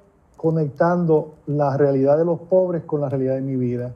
conectando 0.45 1.37
la 1.47 1.75
realidad 1.75 2.19
de 2.19 2.23
los 2.23 2.39
pobres 2.41 2.83
con 2.83 3.01
la 3.01 3.09
realidad 3.09 3.33
de 3.33 3.41
mi 3.41 3.55
vida. 3.55 3.95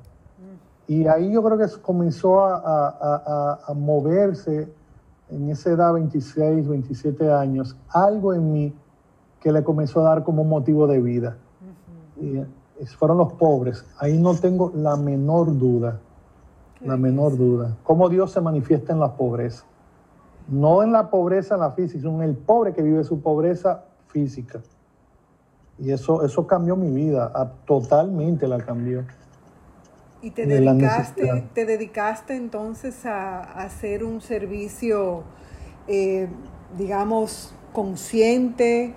Y 0.87 1.05
ahí 1.05 1.31
yo 1.31 1.43
creo 1.43 1.59
que 1.59 1.67
comenzó 1.79 2.43
a, 2.43 3.71
moverse 3.75 4.67
en 5.29 5.49
esa 5.51 5.69
edad, 5.69 5.93
26, 5.93 6.67
27 6.67 7.31
años, 7.31 7.77
algo 7.89 8.33
en 8.33 8.51
mí 8.51 8.73
que 9.39 9.51
le 9.51 9.63
comenzó 9.63 9.99
a 9.99 10.09
dar 10.09 10.23
como 10.23 10.43
motivo 10.43 10.87
de 10.87 10.99
vida. 10.99 11.37
Y 12.19 12.43
fueron 12.97 13.19
los 13.19 13.33
pobres. 13.33 13.85
Ahí 13.99 14.17
no 14.17 14.33
tengo 14.33 14.71
la 14.73 14.95
menor 14.95 15.55
duda, 15.55 15.99
la 16.81 16.97
menor 16.97 17.37
duda. 17.37 17.77
Cómo 17.83 18.09
Dios 18.09 18.31
se 18.31 18.41
manifiesta 18.41 18.91
en 18.91 19.01
la 19.01 19.15
pobreza. 19.15 19.65
No 20.47 20.81
en 20.81 20.93
la 20.93 21.11
pobreza 21.11 21.53
en 21.53 21.61
la 21.61 21.69
física, 21.73 21.99
sino 21.99 22.23
en 22.23 22.27
el 22.27 22.35
pobre 22.35 22.73
que 22.73 22.81
vive 22.81 23.03
su 23.03 23.21
pobreza 23.21 23.83
física. 24.07 24.61
Y 25.81 25.91
eso, 25.91 26.25
eso 26.25 26.45
cambió 26.45 26.75
mi 26.75 26.91
vida, 26.91 27.31
totalmente 27.65 28.47
la 28.47 28.57
cambió. 28.57 29.05
¿Y 30.21 30.31
te 30.31 30.45
dedicaste, 30.45 31.45
te 31.53 31.65
dedicaste 31.65 32.35
entonces 32.35 33.05
a, 33.05 33.39
hacer 33.39 34.03
un 34.03 34.19
servicio, 34.19 35.23
eh, 35.87 36.27
digamos, 36.77 37.53
consciente, 37.71 38.93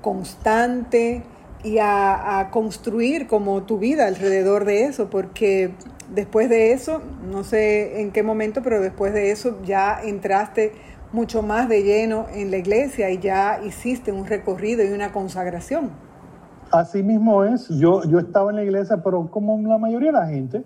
constante 0.00 1.24
y 1.64 1.78
a, 1.80 2.48
construir 2.52 3.26
como 3.26 3.64
tu 3.64 3.78
vida 3.78 4.06
alrededor 4.06 4.64
de 4.64 4.84
eso? 4.84 5.10
Porque 5.10 5.72
después 6.14 6.48
de 6.48 6.72
eso, 6.72 7.02
no 7.28 7.42
sé 7.42 8.00
en 8.00 8.12
qué 8.12 8.22
momento, 8.22 8.62
pero 8.62 8.80
después 8.80 9.12
de 9.12 9.32
eso 9.32 9.58
ya 9.64 10.00
entraste 10.04 10.72
mucho 11.12 11.42
más 11.42 11.68
de 11.68 11.82
lleno 11.82 12.26
en 12.32 12.52
la 12.52 12.58
iglesia 12.58 13.10
y 13.10 13.18
ya 13.18 13.60
hiciste 13.64 14.12
un 14.12 14.26
recorrido 14.26 14.84
y 14.84 14.92
una 14.92 15.10
consagración. 15.10 15.90
Así 16.70 17.02
mismo 17.02 17.42
es, 17.42 17.68
yo, 17.68 18.04
yo 18.04 18.20
estaba 18.20 18.50
en 18.50 18.56
la 18.56 18.62
iglesia, 18.62 19.02
pero 19.02 19.28
como 19.28 19.58
la 19.66 19.78
mayoría 19.78 20.12
de 20.12 20.18
la 20.18 20.26
gente, 20.28 20.64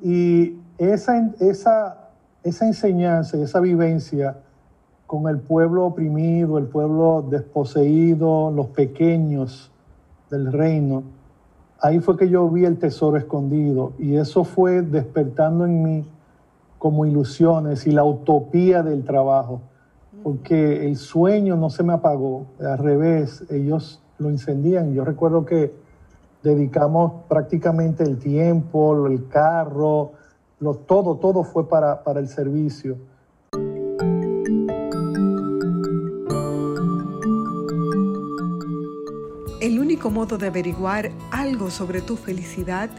y 0.00 0.56
esa, 0.78 1.32
esa, 1.38 2.08
esa 2.42 2.66
enseñanza, 2.66 3.36
esa 3.36 3.60
vivencia 3.60 4.38
con 5.06 5.28
el 5.28 5.38
pueblo 5.38 5.84
oprimido, 5.84 6.56
el 6.56 6.66
pueblo 6.66 7.26
desposeído, 7.28 8.50
los 8.50 8.68
pequeños 8.68 9.70
del 10.30 10.50
reino, 10.50 11.02
ahí 11.80 12.00
fue 12.00 12.16
que 12.16 12.30
yo 12.30 12.48
vi 12.48 12.64
el 12.64 12.78
tesoro 12.78 13.16
escondido 13.18 13.92
y 13.98 14.16
eso 14.16 14.44
fue 14.44 14.82
despertando 14.82 15.66
en 15.66 15.82
mí 15.82 16.06
como 16.78 17.04
ilusiones 17.04 17.86
y 17.86 17.90
la 17.90 18.04
utopía 18.04 18.82
del 18.82 19.04
trabajo, 19.04 19.60
porque 20.22 20.86
el 20.86 20.96
sueño 20.96 21.56
no 21.56 21.68
se 21.70 21.82
me 21.82 21.92
apagó, 21.92 22.46
al 22.60 22.78
revés, 22.78 23.44
ellos 23.50 24.00
lo 24.18 24.28
encendían. 24.28 24.94
Yo 24.94 25.04
recuerdo 25.04 25.44
que 25.44 25.72
dedicamos 26.42 27.24
prácticamente 27.28 28.02
el 28.02 28.18
tiempo, 28.18 29.06
el 29.06 29.28
carro, 29.28 30.12
lo, 30.60 30.74
todo, 30.74 31.16
todo 31.16 31.44
fue 31.44 31.68
para, 31.68 32.02
para 32.02 32.20
el 32.20 32.28
servicio. 32.28 32.96
El 39.60 39.80
único 39.80 40.10
modo 40.10 40.38
de 40.38 40.46
averiguar 40.46 41.10
algo 41.30 41.70
sobre 41.70 42.00
tu 42.00 42.16
felicidad 42.16 42.90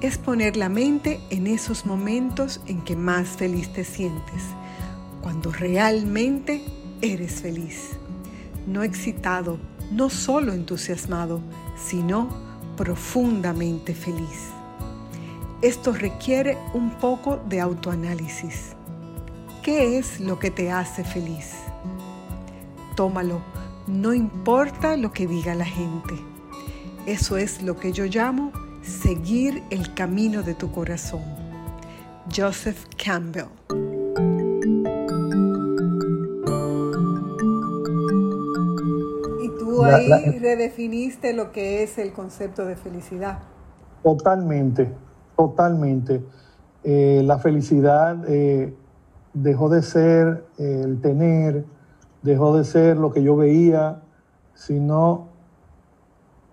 es 0.00 0.18
poner 0.18 0.56
la 0.56 0.68
mente 0.68 1.20
en 1.30 1.46
esos 1.46 1.86
momentos 1.86 2.60
en 2.66 2.82
que 2.82 2.96
más 2.96 3.28
feliz 3.28 3.72
te 3.72 3.84
sientes, 3.84 4.42
cuando 5.22 5.52
realmente 5.52 6.64
eres 7.00 7.40
feliz, 7.40 7.98
no 8.66 8.82
excitado, 8.82 9.58
no 9.90 10.10
solo 10.10 10.52
entusiasmado, 10.52 11.40
sino 11.76 12.28
profundamente 12.76 13.94
feliz. 13.94 14.50
Esto 15.62 15.92
requiere 15.92 16.58
un 16.74 16.90
poco 16.90 17.38
de 17.48 17.60
autoanálisis. 17.60 18.74
¿Qué 19.62 19.98
es 19.98 20.20
lo 20.20 20.38
que 20.38 20.50
te 20.50 20.70
hace 20.70 21.02
feliz? 21.02 21.54
Tómalo, 22.94 23.40
no 23.86 24.14
importa 24.14 24.96
lo 24.96 25.12
que 25.12 25.26
diga 25.26 25.54
la 25.54 25.64
gente. 25.64 26.14
Eso 27.06 27.36
es 27.36 27.62
lo 27.62 27.76
que 27.76 27.92
yo 27.92 28.04
llamo 28.04 28.52
seguir 28.82 29.62
el 29.70 29.94
camino 29.94 30.42
de 30.42 30.54
tu 30.54 30.70
corazón. 30.70 31.22
Joseph 32.34 32.86
Campbell 32.96 33.46
ahí 39.88 40.38
redefiniste 40.38 41.32
lo 41.32 41.52
que 41.52 41.82
es 41.82 41.98
el 41.98 42.12
concepto 42.12 42.64
de 42.66 42.76
felicidad. 42.76 43.38
Totalmente, 44.02 44.92
totalmente. 45.36 46.22
Eh, 46.84 47.22
la 47.24 47.38
felicidad 47.38 48.16
eh, 48.28 48.72
dejó 49.34 49.68
de 49.68 49.82
ser 49.82 50.44
el 50.58 51.00
tener, 51.00 51.64
dejó 52.22 52.56
de 52.56 52.62
ser 52.62 52.96
lo 52.96 53.10
que 53.10 53.24
yo 53.24 53.34
veía, 53.34 54.02
sino 54.54 55.26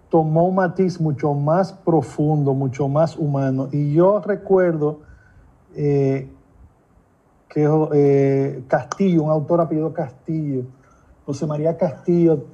tomó 0.09 0.45
un 0.45 0.55
matiz 0.55 0.99
mucho 0.99 1.35
más 1.35 1.73
profundo, 1.73 2.55
mucho 2.55 2.87
más 2.87 3.15
humano. 3.15 3.69
Y 3.71 3.93
yo 3.93 4.19
recuerdo 4.19 5.01
eh, 5.75 6.31
que 7.49 8.63
Castillo, 8.67 9.23
un 9.23 9.29
autor 9.29 9.61
apellido 9.61 9.93
Castillo, 9.93 10.63
José 11.27 11.45
María 11.45 11.77
Castillo, 11.77 12.45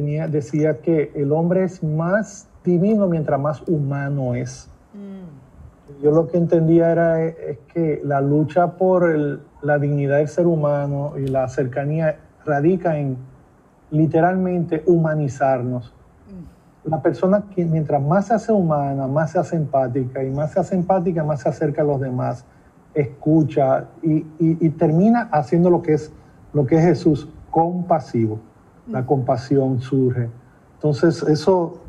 decía 0.00 0.78
que 0.80 1.12
el 1.14 1.32
hombre 1.32 1.64
es 1.64 1.82
más 1.82 2.48
divino 2.64 3.08
mientras 3.08 3.38
más 3.38 3.62
humano 3.68 4.34
es. 4.34 4.68
Mm. 4.94 6.02
Yo 6.02 6.10
lo 6.10 6.26
que 6.28 6.38
entendía 6.38 6.90
era 6.90 7.22
es 7.22 7.58
que 7.72 8.00
la 8.04 8.20
lucha 8.20 8.72
por 8.72 9.40
la 9.60 9.78
dignidad 9.78 10.18
del 10.18 10.28
ser 10.28 10.46
humano 10.46 11.14
y 11.18 11.26
la 11.26 11.48
cercanía 11.48 12.18
radica 12.44 12.98
en 12.98 13.16
literalmente 13.90 14.82
humanizarnos. 14.86 15.92
Mm. 16.28 16.88
La 16.90 17.02
persona 17.02 17.44
que 17.54 17.64
mientras 17.64 18.00
más 18.02 18.28
se 18.28 18.34
hace 18.34 18.52
humana, 18.52 19.06
más 19.06 19.32
se 19.32 19.38
hace 19.38 19.56
empática 19.56 20.24
y 20.24 20.30
más 20.30 20.52
se 20.52 20.60
hace 20.60 20.74
empática, 20.74 21.22
más 21.22 21.40
se 21.40 21.50
acerca 21.50 21.82
a 21.82 21.84
los 21.84 22.00
demás, 22.00 22.46
escucha 22.94 23.84
y, 24.02 24.24
y 24.38 24.68
termina 24.70 25.28
haciendo 25.32 25.70
lo 25.70 25.82
que 25.82 25.94
es 25.94 26.12
lo 26.54 26.66
que 26.66 26.76
es 26.76 26.84
Jesús, 26.84 27.28
compasivo 27.50 28.38
la 28.86 29.06
compasión 29.06 29.80
surge. 29.80 30.28
Entonces, 30.74 31.22
eso, 31.22 31.80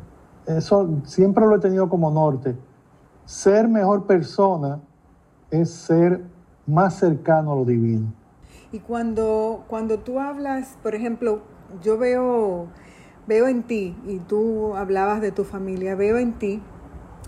eso 0.46 0.88
siempre 1.04 1.46
lo 1.46 1.56
he 1.56 1.58
tenido 1.58 1.88
como 1.88 2.10
norte. 2.10 2.56
Ser 3.24 3.68
mejor 3.68 4.06
persona 4.06 4.80
es 5.50 5.70
ser 5.70 6.22
más 6.66 6.94
cercano 6.94 7.52
a 7.52 7.56
lo 7.56 7.64
divino. 7.64 8.12
Y 8.72 8.80
cuando, 8.80 9.64
cuando 9.68 9.98
tú 9.98 10.18
hablas, 10.18 10.76
por 10.82 10.94
ejemplo, 10.94 11.42
yo 11.82 11.98
veo, 11.98 12.66
veo 13.26 13.46
en 13.48 13.62
ti, 13.62 13.96
y 14.06 14.18
tú 14.18 14.74
hablabas 14.74 15.20
de 15.20 15.32
tu 15.32 15.44
familia, 15.44 15.94
veo 15.94 16.18
en 16.18 16.32
ti, 16.34 16.62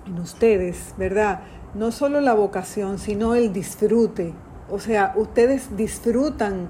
en 0.06 0.18
ustedes, 0.18 0.94
¿verdad? 0.98 1.40
No 1.74 1.92
solo 1.92 2.20
la 2.20 2.34
vocación, 2.34 2.98
sino 2.98 3.34
el 3.34 3.52
disfrute. 3.52 4.34
O 4.70 4.78
sea, 4.78 5.14
ustedes 5.16 5.76
disfrutan 5.76 6.68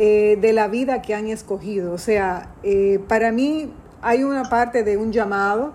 eh, 0.00 0.38
de 0.40 0.52
la 0.52 0.68
vida 0.68 1.02
que 1.02 1.12
han 1.12 1.26
escogido. 1.26 1.92
O 1.92 1.98
sea, 1.98 2.50
eh, 2.62 3.00
para 3.08 3.32
mí 3.32 3.72
hay 4.00 4.22
una 4.22 4.44
parte 4.44 4.84
de 4.84 4.96
un 4.96 5.10
llamado, 5.10 5.72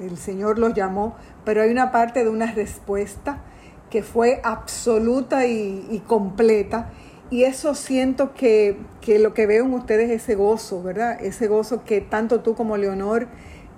el 0.00 0.16
Señor 0.16 0.58
los 0.58 0.72
llamó, 0.72 1.14
pero 1.44 1.60
hay 1.60 1.70
una 1.70 1.92
parte 1.92 2.24
de 2.24 2.30
una 2.30 2.50
respuesta 2.52 3.42
que 3.90 4.02
fue 4.02 4.40
absoluta 4.44 5.44
y, 5.44 6.02
completa. 6.06 6.88
Y 7.28 7.44
eso 7.44 7.74
siento 7.74 8.32
que, 8.32 8.78
lo 9.06 9.34
que 9.34 9.46
veo 9.46 9.66
en 9.66 9.74
ustedes 9.74 10.08
es 10.08 10.22
ese 10.22 10.36
gozo, 10.36 10.82
¿verdad? 10.82 11.22
Ese 11.22 11.46
gozo 11.46 11.84
que 11.84 12.00
tanto 12.00 12.40
tú 12.40 12.54
como 12.54 12.78
Leonor 12.78 13.26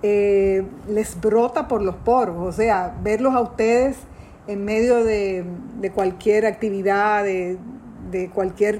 eh, 0.01 0.63
les 0.87 1.19
brota 1.19 1.67
por 1.67 1.81
los 1.81 1.95
poros. 1.95 2.37
O 2.37 2.53
sea, 2.53 2.95
verlos 3.03 3.33
a 3.35 3.41
ustedes 3.41 3.97
en 4.47 4.63
medio 4.63 5.03
de, 5.03 5.43
cualquier 5.93 6.45
actividad, 6.45 7.25
de, 7.25 7.57
de 8.11 8.29
cualquier 8.29 8.79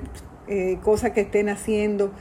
eh, 0.54 0.78
cosa 0.84 1.14
que 1.14 1.22
estén 1.22 1.50
haciendo. 1.50 2.12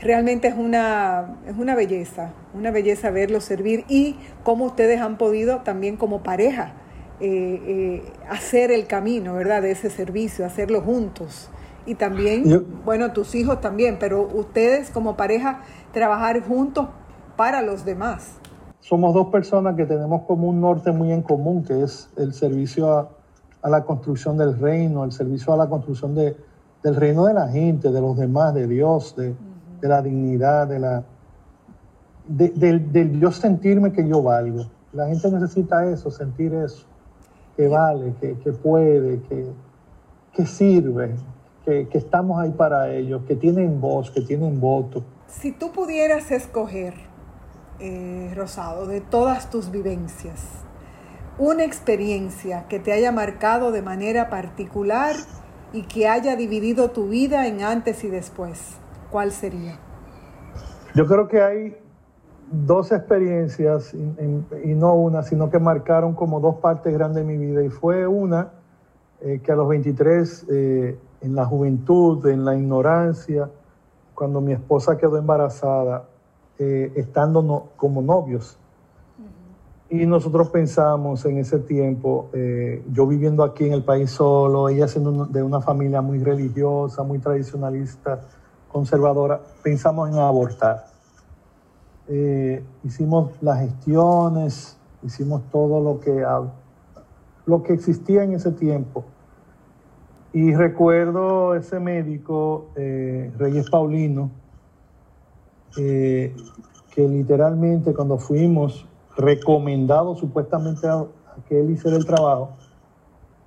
Realmente 0.00 0.48
es 0.48 0.54
una, 0.56 1.36
es 1.46 1.54
una 1.58 1.74
belleza, 1.74 2.32
una 2.54 2.70
belleza 2.70 3.10
verlos 3.10 3.44
servir 3.44 3.84
y 3.88 4.16
cómo 4.42 4.64
ustedes 4.64 5.02
han 5.02 5.18
podido 5.18 5.58
también 5.58 5.98
como 5.98 6.22
pareja 6.22 6.72
eh, 7.20 7.60
eh, 7.66 8.12
hacer 8.30 8.70
el 8.70 8.86
camino, 8.86 9.34
¿verdad? 9.34 9.60
De 9.60 9.70
ese 9.70 9.90
servicio, 9.90 10.46
hacerlo 10.46 10.80
juntos. 10.80 11.50
Y 11.84 11.96
también, 11.96 12.64
bueno, 12.86 13.12
tus 13.12 13.34
hijos 13.34 13.60
también, 13.60 13.98
pero 14.00 14.22
ustedes 14.22 14.88
como 14.88 15.18
pareja 15.18 15.60
trabajar 15.92 16.40
juntos 16.42 16.88
para 17.36 17.60
los 17.60 17.84
demás. 17.84 18.38
Somos 18.80 19.12
dos 19.12 19.26
personas 19.26 19.76
que 19.76 19.84
tenemos 19.84 20.22
como 20.22 20.48
un 20.48 20.58
norte 20.58 20.90
muy 20.90 21.12
en 21.12 21.20
común, 21.20 21.64
que 21.64 21.82
es 21.82 22.08
el 22.16 22.32
servicio 22.32 22.90
a, 22.90 23.10
a 23.60 23.68
la 23.68 23.84
construcción 23.84 24.38
del 24.38 24.58
reino, 24.58 25.04
el 25.04 25.12
servicio 25.12 25.52
a 25.52 25.58
la 25.58 25.68
construcción 25.68 26.14
de, 26.14 26.34
del 26.84 26.96
reino 26.96 27.24
de 27.24 27.32
la 27.32 27.48
gente, 27.48 27.90
de 27.90 28.00
los 28.00 28.16
demás, 28.16 28.52
de 28.52 28.68
Dios, 28.68 29.16
de, 29.16 29.34
la 29.80 30.02
dignidad, 30.02 30.68
de 30.68 30.78
la... 30.78 31.02
del, 32.28 33.18
yo 33.18 33.32
sentirme 33.32 33.90
que 33.90 34.06
yo 34.06 34.22
valgo. 34.22 34.66
La 34.92 35.08
gente 35.08 35.30
necesita 35.30 35.90
eso, 35.90 36.10
sentir 36.10 36.52
eso, 36.52 36.84
que 37.56 37.68
vale, 37.68 38.14
que, 38.20 38.52
puede, 38.52 39.20
que, 39.22 39.46
que 40.34 40.46
sirve, 40.46 41.16
que, 41.64 41.88
estamos 41.92 42.38
ahí 42.38 42.50
para 42.50 42.92
ellos, 42.92 43.22
que 43.26 43.34
tienen 43.34 43.80
voz, 43.80 44.10
que 44.10 44.20
tienen 44.20 44.60
voto. 44.60 45.02
Si 45.26 45.52
tú 45.52 45.72
pudieras 45.72 46.30
escoger, 46.30 46.94
eh, 47.80 48.30
Rosado, 48.36 48.86
de 48.86 49.00
todas 49.00 49.48
tus 49.48 49.70
vivencias, 49.70 50.38
una 51.38 51.64
experiencia 51.64 52.66
que 52.68 52.78
te 52.78 52.92
haya 52.92 53.10
marcado 53.10 53.72
de 53.72 53.80
manera 53.80 54.28
particular 54.28 55.16
y 55.74 55.82
que 55.82 56.08
haya 56.08 56.36
dividido 56.36 56.90
tu 56.90 57.08
vida 57.08 57.48
en 57.48 57.62
antes 57.62 58.04
y 58.04 58.08
después, 58.08 58.76
¿cuál 59.10 59.32
sería? 59.32 59.78
Yo 60.94 61.06
creo 61.06 61.26
que 61.26 61.42
hay 61.42 61.76
dos 62.50 62.92
experiencias, 62.92 63.92
y, 63.92 64.74
no 64.74 64.94
una, 64.94 65.24
sino 65.24 65.50
que 65.50 65.58
marcaron 65.58 66.14
como 66.14 66.38
dos 66.38 66.56
partes 66.56 66.92
grandes 66.94 67.26
de 67.26 67.32
mi 67.36 67.36
vida. 67.36 67.64
Y 67.64 67.70
fue 67.70 68.06
una 68.06 68.52
eh, 69.20 69.40
que 69.42 69.50
a 69.50 69.56
los 69.56 69.68
23, 69.68 70.46
eh, 70.48 70.98
en 71.22 71.34
la 71.34 71.44
juventud, 71.44 72.24
en 72.28 72.44
la 72.44 72.54
ignorancia, 72.54 73.50
cuando 74.14 74.40
mi 74.40 74.52
esposa 74.52 74.96
quedó 74.96 75.18
embarazada, 75.18 76.04
eh, 76.60 76.92
estando 76.94 77.70
como 77.76 78.00
novios. 78.00 78.60
Y 79.94 80.06
nosotros 80.06 80.48
pensamos 80.48 81.24
en 81.24 81.38
ese 81.38 81.58
tiempo, 81.58 82.30
yo 82.92 83.06
viviendo 83.06 83.44
aquí 83.44 83.64
en 83.64 83.74
el 83.74 83.84
país 83.84 84.10
solo, 84.10 84.68
ella 84.68 84.88
siendo 84.88 85.26
de 85.26 85.42
una 85.42 85.60
familia 85.60 86.00
muy 86.00 86.18
religiosa, 86.18 87.02
muy 87.04 87.20
tradicionalista, 87.20 88.20
conservadora, 88.74 89.40
pensamos 89.62 90.10
en 90.10 90.16
abortar. 90.16 90.86
Eh, 92.08 92.62
hicimos 92.82 93.30
las 93.40 93.60
gestiones, 93.60 94.76
hicimos 95.04 95.42
todo 95.52 95.80
lo 95.80 96.00
que, 96.00 96.26
lo 97.46 97.62
que 97.62 97.72
existía 97.72 98.24
en 98.24 98.32
ese 98.32 98.50
tiempo. 98.50 99.04
Y 100.32 100.52
recuerdo 100.54 101.54
ese 101.54 101.78
médico, 101.78 102.66
eh, 102.74 103.32
Reyes 103.38 103.70
Paulino, 103.70 104.32
eh, 105.78 106.34
que 106.92 107.08
literalmente 107.08 107.94
cuando 107.94 108.18
fuimos 108.18 108.86
recomendados 109.16 110.18
supuestamente 110.18 110.86
a, 110.88 111.06
que 111.48 111.60
él 111.60 111.70
hiciera 111.70 111.96
el 111.96 112.06
trabajo, 112.06 112.50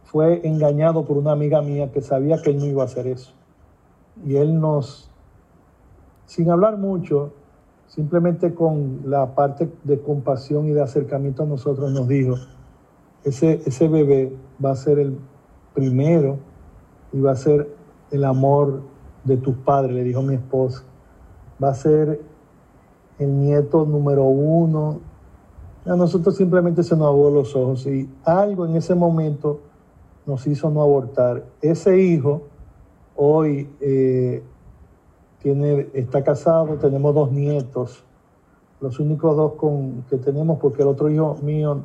fue 0.03 0.47
engañado 0.47 1.05
por 1.05 1.17
una 1.17 1.31
amiga 1.31 1.61
mía 1.61 1.91
que 1.91 2.01
sabía 2.01 2.41
que 2.41 2.51
él 2.51 2.59
no 2.59 2.65
iba 2.65 2.83
a 2.83 2.85
hacer 2.85 3.07
eso. 3.07 3.33
Y 4.25 4.35
él 4.35 4.59
nos, 4.59 5.09
sin 6.25 6.49
hablar 6.49 6.77
mucho, 6.77 7.33
simplemente 7.87 8.53
con 8.53 9.01
la 9.05 9.35
parte 9.35 9.69
de 9.83 10.01
compasión 10.01 10.67
y 10.67 10.71
de 10.71 10.81
acercamiento 10.81 11.43
a 11.43 11.45
nosotros 11.45 11.91
nos 11.91 12.07
dijo, 12.07 12.35
ese, 13.23 13.61
ese 13.65 13.87
bebé 13.87 14.35
va 14.63 14.71
a 14.71 14.75
ser 14.75 14.99
el 14.99 15.17
primero 15.73 16.37
y 17.11 17.19
va 17.19 17.31
a 17.31 17.35
ser 17.35 17.69
el 18.11 18.23
amor 18.23 18.81
de 19.23 19.37
tus 19.37 19.55
padres, 19.57 19.93
le 19.93 20.03
dijo 20.03 20.21
mi 20.21 20.35
esposa, 20.35 20.83
va 21.61 21.69
a 21.69 21.73
ser 21.73 22.21
el 23.19 23.39
nieto 23.39 23.85
número 23.85 24.23
uno. 24.23 24.99
A 25.87 25.95
nosotros 25.95 26.35
simplemente 26.35 26.83
se 26.83 26.97
nos 26.97 27.07
abrió 27.07 27.29
los 27.29 27.55
ojos 27.55 27.85
y 27.85 28.09
algo 28.25 28.65
en 28.65 28.75
ese 28.75 28.93
momento 28.93 29.61
nos 30.25 30.45
hizo 30.45 30.69
no 30.69 30.81
abortar. 30.81 31.45
Ese 31.61 31.97
hijo 31.97 32.41
hoy 33.15 33.69
eh, 33.79 34.43
tiene, 35.41 35.87
está 35.93 36.23
casado, 36.23 36.75
tenemos 36.75 37.15
dos 37.15 37.31
nietos, 37.31 38.03
los 38.81 38.99
únicos 38.99 39.37
dos 39.37 39.53
con, 39.53 40.03
que 40.09 40.17
tenemos, 40.17 40.59
porque 40.59 40.81
el 40.81 40.89
otro 40.89 41.09
hijo 41.09 41.37
mío, 41.41 41.83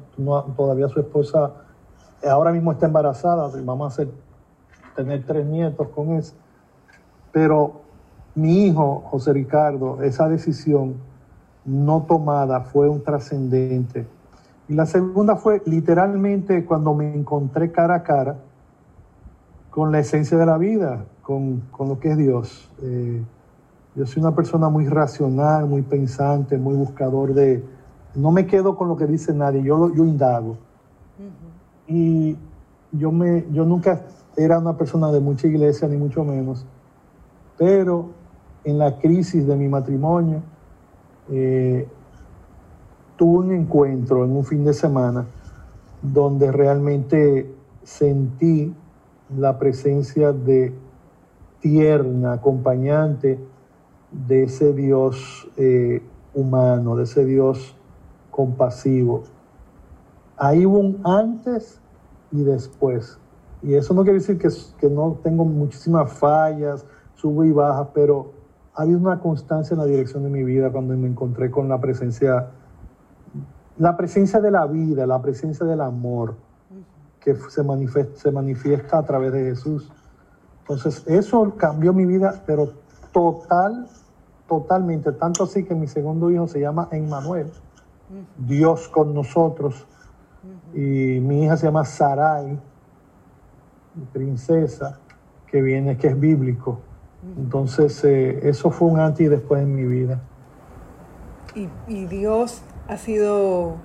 todavía 0.57 0.89
su 0.89 0.99
esposa, 0.99 1.53
ahora 2.29 2.51
mismo 2.51 2.73
está 2.73 2.87
embarazada, 2.87 3.51
vamos 3.63 3.85
a 3.85 3.95
hacer, 3.95 4.09
tener 4.97 5.25
tres 5.25 5.47
nietos 5.47 5.87
con 5.95 6.15
eso. 6.15 6.35
Pero 7.31 7.83
mi 8.35 8.67
hijo, 8.67 9.05
José 9.07 9.33
Ricardo, 9.33 10.03
esa 10.03 10.29
decisión 10.29 11.12
no 11.65 12.03
tomada 12.03 12.61
fue 12.63 12.89
un 12.89 13.03
trascendente. 13.03 14.07
Y 14.69 14.75
la 14.75 14.87
segunda 14.87 15.37
fue 15.37 15.63
literalmente 15.67 16.65
cuando 16.65 16.95
me 16.95 17.15
encontré 17.15 17.73
cara 17.73 17.97
a 17.97 18.03
cara 18.03 18.37
con 19.71 19.93
la 19.93 20.01
esencia 20.01 20.37
de 20.37 20.47
la 20.47 20.59
vida, 20.59 21.05
con, 21.23 21.63
con 21.71 21.89
lo 21.89 21.99
que 21.99 22.11
es 22.11 22.17
Dios. 22.17 22.71
Eh, 22.83 23.23
yo 23.95 24.07
soy 24.07 24.23
una 24.23 24.35
persona 24.35 24.69
muy 24.69 24.87
racional, 24.87 25.67
muy 25.67 25.83
pensante, 25.83 26.57
muy 26.59 26.75
buscador 26.75 27.35
de... 27.35 27.65
No 28.15 28.31
me 28.31 28.47
quedo 28.47 28.77
con 28.77 28.89
lo 28.89 28.97
que 28.97 29.07
dice 29.07 29.33
nadie, 29.33 29.63
yo, 29.63 29.93
yo 29.95 30.05
indago. 30.05 30.57
Y 31.87 32.37
yo, 32.93 33.13
me, 33.13 33.47
yo 33.53 33.65
nunca 33.65 34.03
era 34.37 34.59
una 34.59 34.77
persona 34.77 35.11
de 35.11 35.21
mucha 35.21 35.47
iglesia, 35.47 35.89
ni 35.89 35.97
mucho 35.97 36.25
menos, 36.25 36.65
pero 37.59 38.11
en 38.65 38.79
la 38.79 38.99
crisis 38.99 39.47
de 39.47 39.57
mi 39.57 39.69
matrimonio 39.69 40.43
eh, 41.31 41.87
tuve 43.17 43.47
un 43.47 43.53
encuentro 43.53 44.25
en 44.25 44.33
un 44.33 44.45
fin 44.45 44.65
de 44.65 44.75
semana 44.75 45.27
donde 46.03 46.51
realmente 46.51 47.55
sentí 47.85 48.75
la 49.37 49.59
presencia 49.59 50.33
de 50.33 50.75
tierna, 51.61 52.35
acompañante, 52.35 53.39
de 54.11 54.45
ese 54.45 54.73
Dios 54.73 55.49
eh, 55.57 56.03
humano, 56.35 56.97
de 56.97 57.05
ese 57.05 57.25
Dios 57.25 57.77
compasivo. 58.31 59.23
Ahí 60.37 60.67
hubo 60.67 60.81
un 60.81 61.01
antes 61.05 61.81
y 62.33 62.43
después. 62.43 63.19
Y 63.63 63.75
eso 63.75 63.95
no 63.95 64.03
quiere 64.03 64.19
decir 64.19 64.39
que, 64.39 64.89
no 64.89 65.19
tengo 65.23 65.45
muchísimas 65.45 66.13
fallas, 66.13 66.85
subo 67.15 67.45
y 67.45 67.53
baja, 67.53 67.89
pero 67.95 68.33
ha 68.75 68.85
una 68.85 69.21
constancia 69.21 69.75
en 69.75 69.81
la 69.81 69.87
dirección 69.87 70.23
de 70.23 70.31
mi 70.31 70.45
vida 70.45 70.71
cuando 70.71 70.97
me 70.97 71.09
encontré 71.09 71.51
con 71.51 71.69
la 71.69 71.81
presencia, 71.81 72.49
la 73.79 73.97
presencia 73.97 74.41
de 74.41 74.51
la 74.51 74.67
vida, 74.67 75.07
la 75.07 75.21
presencia 75.21 75.67
del 75.67 75.81
amor 75.81 76.37
que 77.21 77.35
se 77.35 77.63
manifiesta, 77.63 78.17
se 78.17 78.31
manifiesta 78.31 78.99
a 78.99 79.03
través 79.05 79.33
de 79.33 79.45
Jesús. 79.45 79.93
Entonces, 80.61 81.05
eso 81.07 81.55
cambió 81.57 81.93
mi 81.93 82.07
vida, 82.07 82.43
pero 82.47 82.73
total 83.13 83.89
totalmente, 84.53 85.13
tanto 85.13 85.45
así 85.45 85.65
que 85.65 85.75
mi 85.75 85.87
segundo 85.87 86.31
hijo 86.31 86.47
se 86.47 86.61
llama 86.61 86.87
Emmanuel, 86.91 87.51
Dios 88.37 88.87
con 88.89 89.15
nosotros, 89.15 89.87
y 90.75 91.21
mi 91.21 91.45
hija 91.45 91.57
se 91.57 91.67
llama 91.67 91.87
Sarai, 91.87 92.61
princesa, 94.13 94.99
que 95.47 95.63
viene, 95.63 95.97
que 95.97 96.09
es 96.09 96.21
bíblico. 96.21 96.81
Entonces, 97.37 98.03
eh, 98.05 98.49
eso 98.49 98.71
fue 98.71 98.89
un 98.89 98.99
antes 98.99 99.27
y 99.27 99.29
después 99.29 99.63
en 99.63 99.75
mi 99.75 99.85
vida. 99.85 100.21
Y, 101.55 102.05
Dios 102.07 102.63
ha 102.89 102.97
sido 102.97 103.77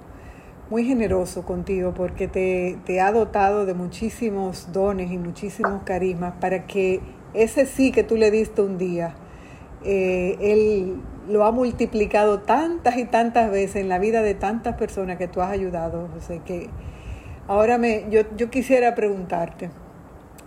muy 0.70 0.86
generoso 0.86 1.44
contigo 1.44 1.94
porque 1.96 2.28
te, 2.28 2.78
te 2.86 3.00
ha 3.02 3.12
dotado 3.12 3.66
de 3.66 3.74
muchísimos 3.74 4.72
dones 4.72 5.12
y 5.12 5.18
muchísimos 5.18 5.84
carismas 5.84 6.34
para 6.40 6.66
que 6.66 7.02
ese 7.34 7.66
sí 7.66 7.92
que 7.92 8.04
tú 8.04 8.16
le 8.16 8.32
diste 8.32 8.62
un 8.62 8.78
día, 8.78 9.16
eh, 9.84 10.38
Él 10.40 11.02
lo 11.30 11.46
ha 11.46 11.52
multiplicado 11.52 12.40
tantas 12.40 12.98
y 12.98 13.06
tantas 13.06 13.52
veces 13.52 13.78
en 13.78 13.90
la 13.90 14.00
vida 14.00 14.22
de 14.22 14.34
tantas 14.34 14.76
personas 14.76 15.18
que 15.18 15.28
tú 15.28 15.42
has 15.42 15.52
ayudado, 15.52 16.08
José, 16.14 16.42
que 16.46 16.70
ahora 17.48 17.78
me, 17.78 18.06
yo, 18.10 18.22
yo 18.36 18.50
quisiera 18.50 18.96
preguntarte, 18.96 19.70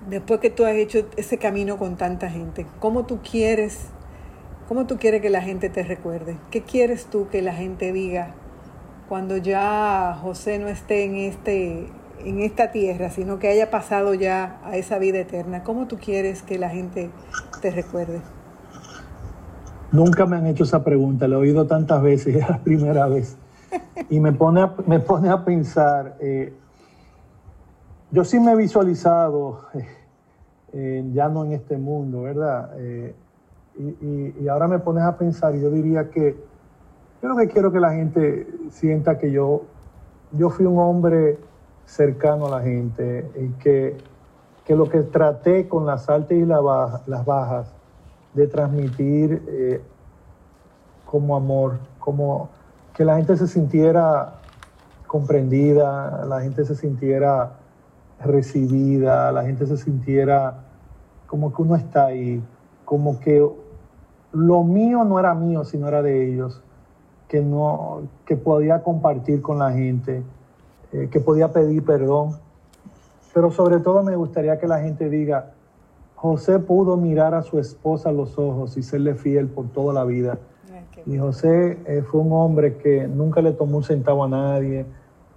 después 0.08 0.40
que 0.40 0.50
tú 0.50 0.64
has 0.64 0.74
hecho 0.74 1.06
ese 1.16 1.38
camino 1.38 1.76
con 1.76 1.96
tanta 1.96 2.30
gente, 2.30 2.66
¿cómo 2.78 3.06
tú 3.06 3.20
quieres, 3.22 3.86
cómo 4.68 4.86
tú 4.86 4.98
quieres 4.98 5.20
que 5.20 5.30
la 5.30 5.42
gente 5.42 5.68
te 5.68 5.82
recuerde? 5.82 6.36
¿Qué 6.50 6.62
quieres 6.62 7.06
tú 7.06 7.28
que 7.28 7.42
la 7.42 7.54
gente 7.54 7.92
diga 7.92 8.34
cuando 9.08 9.36
ya 9.36 10.16
José 10.22 10.58
no 10.58 10.68
esté 10.68 11.04
en 11.04 11.16
este 11.16 11.88
en 12.24 12.40
esta 12.40 12.70
tierra, 12.70 13.08
sino 13.08 13.38
que 13.38 13.48
haya 13.48 13.70
pasado 13.70 14.12
ya 14.14 14.60
a 14.64 14.76
esa 14.76 14.98
vida 14.98 15.18
eterna? 15.18 15.62
¿Cómo 15.62 15.86
tú 15.86 15.98
quieres 15.98 16.42
que 16.42 16.58
la 16.58 16.68
gente 16.68 17.10
te 17.60 17.70
recuerde? 17.70 18.20
Nunca 19.92 20.26
me 20.26 20.36
han 20.36 20.46
hecho 20.46 20.64
esa 20.64 20.84
pregunta, 20.84 21.26
la 21.26 21.36
he 21.36 21.38
oído 21.38 21.66
tantas 21.66 22.02
veces, 22.02 22.36
es 22.36 22.48
la 22.48 22.58
primera 22.58 23.06
vez. 23.08 23.36
Y 24.08 24.20
me 24.20 24.32
pone 24.32 24.62
a, 24.62 24.74
me 24.86 25.00
pone 25.00 25.28
a 25.28 25.44
pensar, 25.44 26.16
eh, 26.20 26.52
yo 28.12 28.24
sí 28.24 28.40
me 28.40 28.52
he 28.52 28.56
visualizado, 28.56 29.66
eh, 30.72 31.04
ya 31.12 31.28
no 31.28 31.44
en 31.44 31.52
este 31.52 31.76
mundo, 31.76 32.22
¿verdad? 32.22 32.72
Eh, 32.76 33.14
y, 33.78 34.48
ahora 34.48 34.68
me 34.68 34.78
pones 34.78 35.04
a 35.04 35.16
pensar, 35.16 35.54
yo 35.54 35.70
diría 35.70 36.10
que 36.10 36.36
yo 37.22 37.28
lo 37.28 37.36
que 37.36 37.48
quiero 37.48 37.70
que 37.70 37.80
la 37.80 37.92
gente 37.92 38.46
sienta 38.70 39.16
que 39.16 39.30
yo, 39.30 39.62
yo 40.32 40.50
fui 40.50 40.66
un 40.66 40.78
hombre 40.78 41.38
cercano 41.86 42.46
a 42.46 42.50
la 42.50 42.60
gente 42.60 43.30
y 43.36 43.48
que, 43.62 43.96
que 44.64 44.74
lo 44.74 44.88
que 44.88 45.02
traté 45.02 45.68
con 45.68 45.86
las 45.86 46.08
altas 46.08 46.32
y 46.32 46.44
las 46.44 47.24
bajas 47.24 47.72
de 48.34 48.46
transmitir 48.48 49.82
como 51.06 51.36
amor, 51.36 51.78
como 51.98 52.48
que 52.94 53.04
la 53.04 53.16
gente 53.16 53.36
se 53.36 53.46
sintiera 53.46 54.34
comprendida, 55.06 56.24
la 56.26 56.40
gente 56.40 56.64
se 56.64 56.74
sintiera 56.74 57.59
recibida, 58.20 59.32
la 59.32 59.44
gente 59.44 59.66
se 59.66 59.76
sintiera 59.76 60.64
como 61.26 61.54
que 61.54 61.62
uno 61.62 61.76
está 61.76 62.06
ahí, 62.06 62.42
como 62.84 63.20
que 63.20 63.46
lo 64.32 64.64
mío 64.64 65.04
no 65.04 65.18
era 65.18 65.34
mío, 65.34 65.64
sino 65.64 65.88
era 65.88 66.02
de 66.02 66.32
ellos, 66.32 66.62
que, 67.28 67.40
no, 67.40 68.02
que 68.26 68.36
podía 68.36 68.82
compartir 68.82 69.40
con 69.40 69.58
la 69.58 69.72
gente, 69.72 70.22
eh, 70.92 71.08
que 71.10 71.20
podía 71.20 71.52
pedir 71.52 71.84
perdón. 71.84 72.36
Pero 73.32 73.50
sobre 73.52 73.78
todo 73.78 74.02
me 74.02 74.16
gustaría 74.16 74.58
que 74.58 74.66
la 74.66 74.80
gente 74.80 75.08
diga, 75.08 75.52
José 76.16 76.58
pudo 76.58 76.96
mirar 76.96 77.34
a 77.34 77.42
su 77.42 77.58
esposa 77.58 78.08
a 78.08 78.12
los 78.12 78.38
ojos 78.38 78.76
y 78.76 78.82
serle 78.82 79.14
fiel 79.14 79.46
por 79.48 79.68
toda 79.68 79.94
la 79.94 80.04
vida. 80.04 80.38
Y 81.06 81.16
José 81.16 81.78
eh, 81.86 82.02
fue 82.02 82.20
un 82.20 82.32
hombre 82.32 82.76
que 82.76 83.08
nunca 83.08 83.40
le 83.40 83.52
tomó 83.52 83.78
un 83.78 83.84
centavo 83.84 84.24
a 84.24 84.28
nadie, 84.28 84.84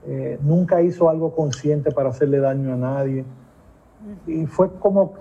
eh, 0.07 0.37
nunca 0.41 0.81
hizo 0.81 1.09
algo 1.09 1.35
consciente 1.35 1.91
para 1.91 2.09
hacerle 2.09 2.39
daño 2.39 2.73
a 2.73 2.77
nadie. 2.77 3.25
Y 4.27 4.45
fue 4.45 4.69
como 4.79 5.13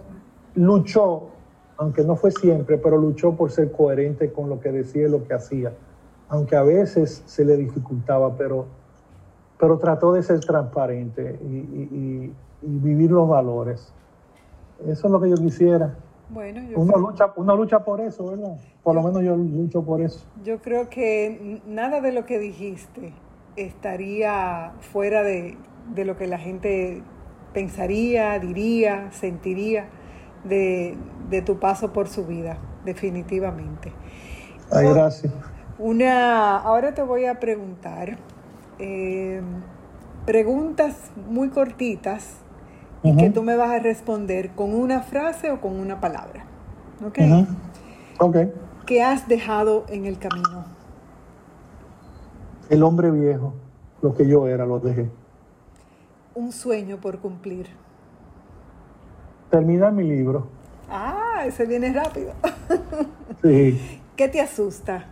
luchó, 0.54 1.28
aunque 1.76 2.02
no 2.04 2.16
fue 2.16 2.30
siempre, 2.30 2.78
pero 2.78 2.96
luchó 2.96 3.34
por 3.34 3.50
ser 3.50 3.72
coherente 3.72 4.32
con 4.32 4.48
lo 4.48 4.60
que 4.60 4.72
decía 4.72 5.06
y 5.06 5.10
lo 5.10 5.24
que 5.24 5.34
hacía. 5.34 5.72
Aunque 6.28 6.56
a 6.56 6.62
veces 6.62 7.22
se 7.26 7.44
le 7.44 7.56
dificultaba, 7.56 8.36
pero, 8.36 8.66
pero 9.58 9.78
trató 9.78 10.12
de 10.12 10.22
ser 10.22 10.40
transparente 10.40 11.38
y 11.42 12.32
vivir 12.62 13.10
los 13.10 13.28
valores. 13.28 13.92
Eso 14.86 15.06
es 15.06 15.12
lo 15.12 15.20
que 15.20 15.30
yo 15.30 15.36
quisiera. 15.36 15.94
Bueno, 16.30 16.62
uno, 16.76 16.96
lucha, 16.96 17.32
uno 17.36 17.56
lucha 17.56 17.84
por 17.84 18.00
eso, 18.00 18.26
¿verdad? 18.26 18.56
Por 18.82 18.94
lo 18.94 19.02
menos 19.02 19.22
yo 19.22 19.36
lucho 19.36 19.82
por 19.82 20.00
eso. 20.00 20.24
Yo 20.42 20.58
creo 20.60 20.88
que 20.88 21.60
nada 21.66 22.00
de 22.00 22.12
lo 22.12 22.24
que 22.24 22.38
dijiste 22.38 23.12
estaría 23.56 24.72
fuera 24.92 25.22
de, 25.22 25.56
lo 25.96 26.16
que 26.16 26.26
la 26.26 26.38
gente 26.38 27.02
pensaría, 27.52 28.38
diría, 28.38 29.10
sentiría 29.12 29.86
de, 30.44 30.96
tu 31.44 31.58
paso 31.58 31.92
por 31.92 32.08
su 32.08 32.26
vida, 32.26 32.58
definitivamente. 32.84 33.92
Ay, 34.70 34.88
gracias. 34.88 35.32
Una, 35.78 36.58
ahora 36.58 36.94
te 36.94 37.02
voy 37.02 37.26
a 37.26 37.40
preguntar 37.40 38.16
eh, 38.78 39.40
preguntas 40.24 41.10
muy 41.28 41.48
cortitas 41.48 42.36
y 43.02 43.16
que 43.16 43.30
tú 43.30 43.42
me 43.42 43.56
vas 43.56 43.70
a 43.70 43.78
responder 43.80 44.50
con 44.50 44.74
una 44.74 45.00
frase 45.00 45.50
o 45.50 45.60
con 45.60 45.78
una 45.78 46.00
palabra. 46.00 46.44
¿Ok? 47.04 47.18
Ok. 48.18 48.36
¿Qué 48.86 49.02
has 49.02 49.26
dejado 49.26 49.84
en 49.88 50.06
el 50.06 50.18
camino? 50.18 50.64
El 52.68 52.83
hombre 52.83 53.11
viejo, 53.11 53.55
lo 54.01 54.14
que 54.14 54.27
yo 54.27 54.46
era, 54.46 54.66
lo 54.66 54.81
dejé. 54.81 55.11
Un 56.35 56.53
sueño 56.53 56.98
por 56.98 57.18
cumplir. 57.18 57.66
Terminar 59.51 59.92
mi 59.92 60.05
libro. 60.05 60.46
Ah, 60.88 61.42
ese 61.46 61.66
viene 61.66 61.92
rápido. 61.92 62.33
sí. 63.42 64.01
¿Qué 64.16 64.29
te 64.29 64.40
asusta? 64.40 65.07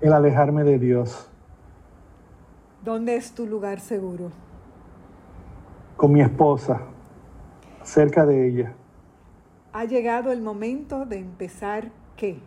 El 0.00 0.12
alejarme 0.12 0.64
de 0.64 0.78
Dios. 0.78 1.28
¿Dónde 2.84 3.16
es 3.16 3.32
tu 3.32 3.46
lugar 3.46 3.80
seguro? 3.80 4.30
con 5.98 6.12
mi 6.12 6.20
esposa, 6.22 6.80
cerca 7.82 8.24
de 8.24 8.48
ella. 8.48 8.72
Ha 9.72 9.84
llegado 9.84 10.30
el 10.30 10.40
momento 10.40 11.06
de 11.06 11.18
empezar 11.18 11.90
qué? 12.16 12.38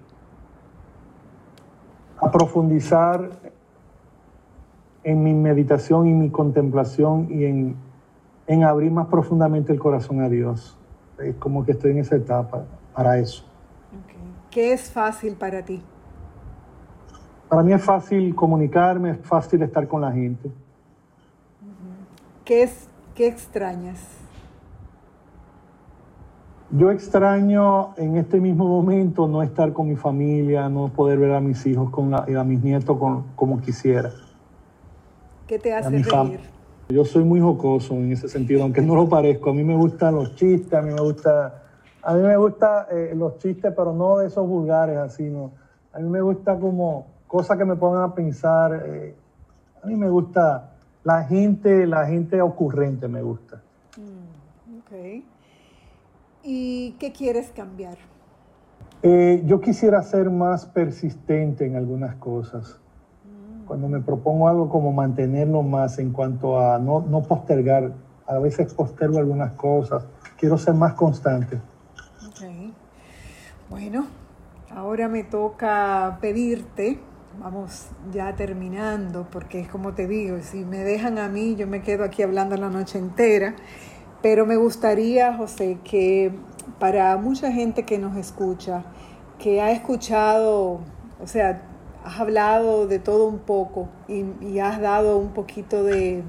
A 2.22 2.32
profundizar 2.32 3.30
en 5.04 5.24
mi 5.24 5.34
meditación 5.34 6.08
y 6.08 6.14
mi 6.14 6.30
contemplación 6.30 7.28
y 7.30 7.46
en, 7.46 8.64
abrir 8.64 8.92
más 8.92 9.08
profundamente 9.08 9.74
el 9.74 9.80
corazón 9.80 10.22
a 10.22 10.30
Dios. 10.30 10.78
Es 11.18 11.36
como 11.36 11.66
que 11.66 11.72
estoy 11.74 11.92
en 11.92 12.00
esa 12.00 12.16
etapa 12.16 12.64
para 12.94 13.18
eso. 13.18 13.44
¿Qué 14.50 14.74
es 14.74 14.92
fácil 14.92 15.36
para 15.36 15.64
ti? 15.64 15.82
Para 17.50 17.64
mí 17.64 17.74
es 17.74 17.84
fácil 17.84 18.36
comunicarme, 18.36 19.12
es 19.12 19.20
fácil 19.22 19.62
estar 19.64 19.88
con 19.88 20.02
la 20.02 20.12
gente. 20.12 20.52
¿Qué 22.46 22.64
es 22.64 22.88
¿Qué 23.16 23.28
extrañas? 23.28 24.21
Yo 26.74 26.90
extraño 26.90 27.94
en 27.98 28.16
este 28.16 28.40
mismo 28.40 28.66
momento 28.66 29.28
no 29.28 29.44
estar 29.44 29.74
con 29.74 29.90
mi 29.90 29.98
familia, 29.98 30.70
no 30.70 30.88
poder 30.88 31.20
ver 31.20 31.34
a 31.34 31.42
mis 31.42 31.66
hijos 31.66 31.90
con 31.90 32.14
y 32.30 32.36
a 32.36 32.44
mis 32.46 32.64
nietos 32.64 32.98
como 33.36 33.60
quisiera. 33.60 34.12
¿Qué 35.48 35.60
te 35.60 35.74
hace 35.74 35.90
reír? 36.02 36.40
Yo 36.88 37.04
soy 37.04 37.26
muy 37.26 37.42
jocoso 37.42 37.96
en 37.96 38.14
ese 38.14 38.30
sentido, 38.30 38.64
aunque 38.64 38.82
no 38.82 38.96
lo 38.96 39.10
parezco. 39.10 39.50
A 39.50 39.54
mí 39.54 39.66
me 39.66 39.76
gustan 39.76 40.16
los 40.16 40.34
chistes, 40.36 40.74
a 40.74 40.82
mí 40.82 40.94
me 40.94 41.02
gusta, 41.02 41.64
a 42.02 42.14
mí 42.14 42.22
me 42.22 42.38
gusta 42.38 42.88
eh, 42.90 43.14
los 43.16 43.38
chistes, 43.40 43.74
pero 43.76 43.92
no 43.92 44.20
de 44.20 44.28
esos 44.28 44.48
vulgares 44.48 44.98
así, 44.98 45.24
no. 45.24 45.52
A 45.92 46.00
mí 46.00 46.08
me 46.08 46.22
gusta 46.22 46.58
como 46.58 47.08
cosas 47.28 47.58
que 47.58 47.66
me 47.66 47.76
pongan 47.76 48.04
a 48.04 48.16
pensar. 48.16 48.82
Eh, 48.86 49.14
a 49.84 49.88
mí 49.88 49.96
me 49.98 50.10
gusta 50.10 50.72
la 51.04 51.24
gente, 51.26 51.86
la 51.86 52.06
gente 52.06 52.42
ocurrente 52.42 53.10
me 53.10 53.22
gusta. 53.22 53.62
Mm, 53.98 54.78
ok. 54.80 55.24
¿Y 56.44 56.92
qué 57.00 57.12
quieres 57.12 57.52
cambiar? 57.52 57.98
Eh, 59.04 59.44
yo 59.46 59.62
quisiera 59.62 60.02
ser 60.04 60.30
más 60.30 60.66
persistente 60.66 61.66
en 61.66 61.76
algunas 61.76 62.16
cosas. 62.16 62.80
Mm. 63.26 63.66
Cuando 63.66 63.88
me 63.88 64.00
propongo 64.00 64.48
algo 64.48 64.70
como 64.70 64.92
mantenerlo 64.92 65.64
más 65.64 66.00
en 66.00 66.12
cuanto 66.12 66.60
a 66.60 66.80
no, 66.80 67.02
no 67.02 67.24
postergar, 67.24 67.94
a 68.28 68.40
veces 68.40 68.74
postergo 68.74 69.20
algunas 69.20 69.54
cosas, 69.54 70.06
quiero 70.38 70.58
ser 70.58 70.74
más 70.74 70.94
constante. 70.94 71.58
Ok. 72.28 72.74
Bueno, 73.70 74.06
ahora 74.70 75.08
me 75.08 75.24
toca 75.24 76.18
pedirte 76.22 77.00
vamos 77.40 77.88
ya 78.12 78.36
terminando, 78.36 79.28
porque 79.32 79.62
es 79.62 79.68
como 79.68 79.94
te 79.94 80.08
digo, 80.08 80.38
si 80.42 80.66
me 80.66 80.80
dejan 80.80 81.18
a 81.18 81.30
mí, 81.30 81.56
yo 81.56 81.68
me 81.68 81.82
quedo 81.82 82.04
aquí 82.04 82.24
hablando 82.24 82.58
la 82.58 82.70
noche 82.70 82.98
entera, 82.98 83.56
pero 84.22 84.46
me 84.46 84.56
gustaría, 84.56 85.34
José, 85.34 85.80
que 85.84 86.32
para 86.80 87.18
mucha 87.18 87.52
gente 87.52 87.84
que 87.84 87.98
nos 87.98 88.18
escucha, 88.18 88.84
que 89.40 89.62
ha 89.62 89.72
escuchado, 89.72 90.82
o 91.20 91.28
sea, 91.28 91.64
has 92.04 92.20
hablado 92.20 92.88
de 92.88 93.00
todo 93.00 93.28
un 93.28 93.40
poco 93.40 93.90
y, 94.08 94.60
has 94.60 94.80
dado 94.80 95.18
un 95.18 95.34
poquito 95.34 95.84
de, 95.84 96.24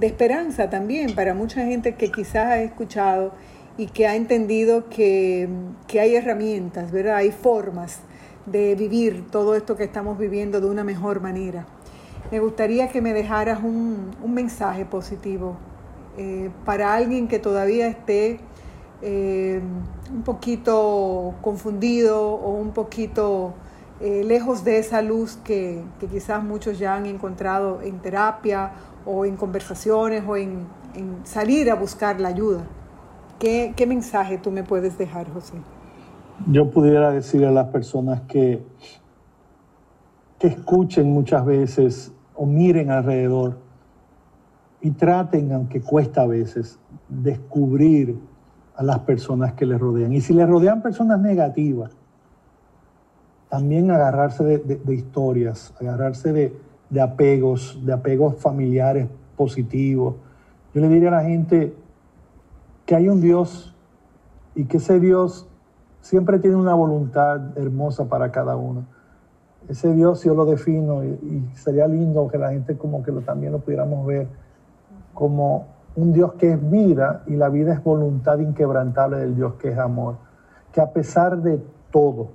esperanza 0.00 0.70
también 0.70 1.14
para 1.14 1.34
mucha 1.34 1.64
gente 1.64 1.96
que 1.96 2.12
quizás 2.12 2.46
ha 2.46 2.62
escuchado 2.62 3.32
y 3.76 3.86
que 3.86 4.06
ha 4.06 4.14
entendido 4.14 4.88
que, 4.88 5.48
que 5.86 6.00
hay 6.00 6.14
herramientas, 6.14 6.92
¿verdad? 6.92 7.16
Hay 7.16 7.32
formas 7.32 8.00
de 8.46 8.74
vivir 8.74 9.26
todo 9.30 9.54
esto 9.54 9.76
que 9.76 9.84
estamos 9.84 10.18
viviendo 10.18 10.60
de 10.60 10.66
una 10.66 10.84
mejor 10.84 11.20
manera. 11.20 11.66
Me 12.30 12.40
gustaría 12.40 12.88
que 12.88 13.00
me 13.00 13.12
dejaras 13.14 13.62
un, 13.62 14.10
mensaje 14.26 14.84
positivo 14.84 15.56
eh, 16.18 16.50
para 16.64 16.94
alguien 16.94 17.28
que 17.28 17.38
todavía 17.38 17.88
esté 17.88 18.40
eh, 19.02 19.60
un 20.12 20.22
poquito 20.22 21.34
confundido 21.40 22.34
o 22.34 22.50
un 22.50 22.72
poquito 22.72 23.54
eh, 24.00 24.24
lejos 24.24 24.64
de 24.64 24.78
esa 24.78 25.00
luz 25.00 25.38
que, 25.44 25.82
quizás 26.10 26.42
muchos 26.42 26.78
ya 26.78 26.96
han 26.96 27.06
encontrado 27.06 27.80
en 27.82 28.00
terapia 28.00 28.72
o 29.06 29.24
en 29.24 29.36
conversaciones 29.36 30.24
o 30.26 30.36
en, 30.36 30.66
salir 31.22 31.70
a 31.70 31.76
buscar 31.76 32.20
la 32.20 32.28
ayuda. 32.28 32.62
¿Qué, 33.38 33.72
¿Qué 33.76 33.86
mensaje 33.86 34.38
tú 34.38 34.50
me 34.50 34.64
puedes 34.64 34.98
dejar, 34.98 35.32
José? 35.32 35.54
yo 36.46 36.70
pudiera 36.70 37.10
decir 37.10 37.44
a 37.44 37.50
las 37.50 37.68
personas 37.68 38.22
que, 38.22 38.62
que 40.38 40.46
escuchen 40.46 41.10
muchas 41.12 41.44
veces 41.44 42.12
o 42.34 42.46
miren 42.46 42.90
alrededor 42.90 43.58
y 44.80 44.90
traten, 44.92 45.52
aunque 45.52 45.80
cuesta 45.80 46.22
a 46.22 46.26
veces, 46.26 46.78
descubrir 47.08 48.18
a 48.76 48.82
las 48.82 49.00
personas 49.00 49.54
que 49.54 49.66
les 49.66 49.78
rodean. 49.78 50.12
Y 50.12 50.20
si 50.20 50.32
les 50.32 50.48
rodean 50.48 50.82
personas 50.82 51.20
negativas, 51.20 51.96
también 53.48 53.90
agarrarse 53.90 54.44
de, 54.44 54.94
historias, 54.94 55.74
agarrarse 55.80 56.32
de, 56.32 56.56
de, 56.90 57.00
apegos, 57.00 57.80
de 57.84 57.92
apegos 57.92 58.36
familiares 58.36 59.08
positivos. 59.36 60.16
Yo 60.74 60.80
le 60.80 60.88
diría 60.88 61.08
a 61.08 61.12
la 61.12 61.22
gente 61.22 61.74
que 62.84 62.94
hay 62.94 63.08
un 63.08 63.20
Dios 63.20 63.74
y 64.54 64.64
que 64.64 64.76
ese 64.76 65.00
Dios 65.00 65.48
siempre 66.00 66.38
tiene 66.38 66.56
una 66.56 66.74
voluntad 66.74 67.56
hermosa 67.58 68.08
para 68.08 68.30
cada 68.30 68.56
uno. 68.56 68.86
Ese 69.68 69.92
Dios 69.92 70.22
yo 70.24 70.34
lo 70.34 70.46
defino 70.46 71.04
y, 71.04 71.44
sería 71.54 71.86
lindo 71.86 72.28
que 72.28 72.38
la 72.38 72.50
gente 72.50 72.76
como 72.76 73.02
que 73.02 73.12
lo, 73.12 73.20
también 73.20 73.52
lo 73.52 73.58
pudiéramos 73.58 74.06
ver 74.06 74.28
como 75.18 75.66
un 75.96 76.12
Dios 76.12 76.34
que 76.34 76.52
es 76.52 76.70
vida 76.70 77.24
y 77.26 77.34
la 77.34 77.48
vida 77.48 77.72
es 77.72 77.82
voluntad 77.82 78.38
inquebrantable 78.38 79.16
del 79.16 79.34
Dios 79.34 79.54
que 79.54 79.72
es 79.72 79.78
amor. 79.78 80.14
Que 80.70 80.80
a 80.80 80.92
pesar 80.92 81.38
de 81.38 81.60
todo, 81.90 82.28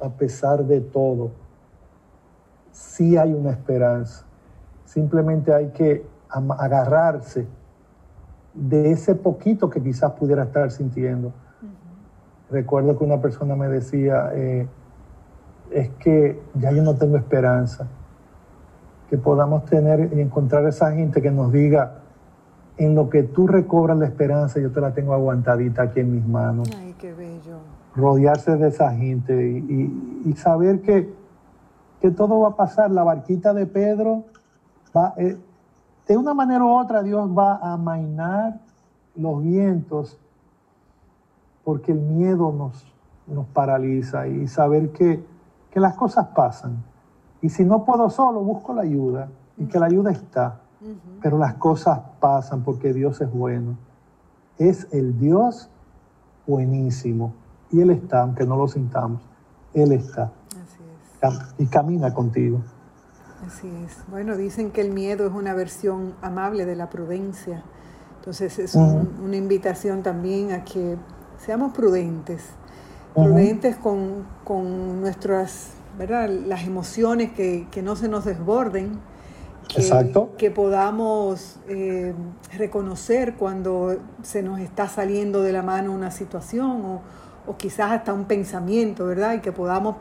a 0.00 0.08
pesar 0.08 0.64
de 0.64 0.80
todo, 0.82 1.32
sí 2.70 3.16
hay 3.16 3.32
una 3.32 3.50
esperanza. 3.50 4.24
Simplemente 4.84 5.52
hay 5.52 5.70
que 5.70 6.06
agarrarse 6.28 7.44
de 8.54 8.92
ese 8.92 9.16
poquito 9.16 9.68
que 9.68 9.82
quizás 9.82 10.12
pudiera 10.12 10.44
estar 10.44 10.70
sintiendo. 10.70 11.32
Recuerdo 12.52 12.96
que 12.96 13.02
una 13.02 13.20
persona 13.20 13.56
me 13.56 13.66
decía, 13.66 14.30
eh, 14.32 14.68
es 15.72 15.90
que 15.98 16.40
ya 16.54 16.70
yo 16.70 16.84
no 16.84 16.94
tengo 16.94 17.16
esperanza, 17.16 17.88
que 19.10 19.18
podamos 19.18 19.64
tener 19.64 20.12
y 20.14 20.20
encontrar 20.20 20.64
esa 20.68 20.92
gente 20.92 21.20
que 21.20 21.32
nos 21.32 21.50
diga, 21.50 22.01
en 22.84 22.94
lo 22.94 23.08
que 23.08 23.22
tú 23.22 23.46
recobras 23.46 23.96
la 23.98 24.06
esperanza, 24.06 24.60
yo 24.60 24.70
te 24.70 24.80
la 24.80 24.92
tengo 24.92 25.14
aguantadita 25.14 25.82
aquí 25.82 26.00
en 26.00 26.12
mis 26.12 26.26
manos. 26.26 26.68
Ay, 26.78 26.94
qué 26.98 27.12
bello. 27.12 27.58
Rodearse 27.94 28.56
de 28.56 28.68
esa 28.68 28.92
gente 28.92 29.48
y, 30.24 30.32
saber 30.34 30.80
que, 30.80 31.12
que, 32.00 32.10
todo 32.10 32.40
va 32.40 32.48
a 32.48 32.56
pasar. 32.56 32.90
La 32.90 33.04
barquita 33.04 33.52
de 33.52 33.66
Pedro 33.66 34.24
va, 34.96 35.14
eh, 35.16 35.36
de 36.08 36.16
una 36.16 36.34
manera 36.34 36.64
u 36.64 36.70
otra 36.70 37.02
Dios 37.02 37.30
va 37.36 37.56
a 37.56 37.74
amainar 37.74 38.58
los 39.14 39.42
vientos 39.42 40.18
porque 41.64 41.92
el 41.92 42.00
miedo 42.00 42.52
nos, 42.52 42.84
nos 43.26 43.46
paraliza 43.46 44.26
y 44.26 44.48
saber 44.48 44.90
que, 44.90 45.22
que 45.70 45.78
las 45.78 45.94
cosas 45.94 46.28
pasan. 46.28 46.82
Y 47.42 47.50
si 47.50 47.64
no 47.64 47.84
puedo 47.84 48.08
solo, 48.10 48.40
busco 48.40 48.72
la 48.72 48.82
ayuda 48.82 49.28
y 49.56 49.66
que 49.66 49.78
la 49.78 49.86
ayuda 49.86 50.10
está. 50.10 50.60
Pero 51.20 51.38
las 51.38 51.54
cosas 51.54 52.00
pasan 52.22 52.62
porque 52.62 52.94
Dios 52.94 53.20
es 53.20 53.30
bueno. 53.30 53.76
Es 54.56 54.86
el 54.92 55.18
Dios 55.18 55.68
buenísimo. 56.46 57.34
Y 57.70 57.80
Él 57.80 57.90
está, 57.90 58.22
aunque 58.22 58.46
no 58.46 58.56
lo 58.56 58.68
sintamos. 58.68 59.20
Él 59.74 59.92
está. 59.92 60.30
Así 60.50 60.78
es. 61.20 61.54
Y 61.58 61.66
camina 61.66 62.14
contigo. 62.14 62.62
Así 63.44 63.68
es. 63.84 64.04
Bueno, 64.08 64.36
dicen 64.36 64.70
que 64.70 64.82
el 64.82 64.92
miedo 64.92 65.26
es 65.26 65.32
una 65.32 65.52
versión 65.52 66.14
amable 66.22 66.64
de 66.64 66.76
la 66.76 66.88
prudencia. 66.88 67.64
Entonces 68.18 68.60
es 68.60 68.76
una 68.76 69.36
invitación 69.36 70.04
también 70.04 70.52
a 70.52 70.62
que 70.62 70.96
seamos 71.38 71.72
prudentes. 71.72 72.44
Prudentes 73.14 73.76
con, 73.76 74.26
con, 74.44 75.00
nuestras, 75.00 75.70
¿verdad? 75.98 76.30
Las 76.30 76.64
emociones 76.64 77.32
que, 77.32 77.66
que 77.70 77.82
no 77.82 77.96
se 77.96 78.08
nos 78.08 78.24
desborden 78.24 79.00
que, 80.36 80.50
podamos 80.50 81.56
eh, 81.68 82.14
reconocer 82.56 83.34
cuando 83.34 83.96
se 84.22 84.42
nos 84.42 84.60
está 84.60 84.88
saliendo 84.88 85.42
de 85.42 85.52
la 85.52 85.62
mano 85.62 85.92
una 85.92 86.10
situación 86.10 86.84
o, 86.84 87.00
o, 87.46 87.56
quizás 87.56 87.92
hasta 87.92 88.12
un 88.12 88.24
pensamiento, 88.24 89.06
¿verdad? 89.06 89.34
Y 89.34 89.40
que 89.40 89.52
podamos 89.52 89.96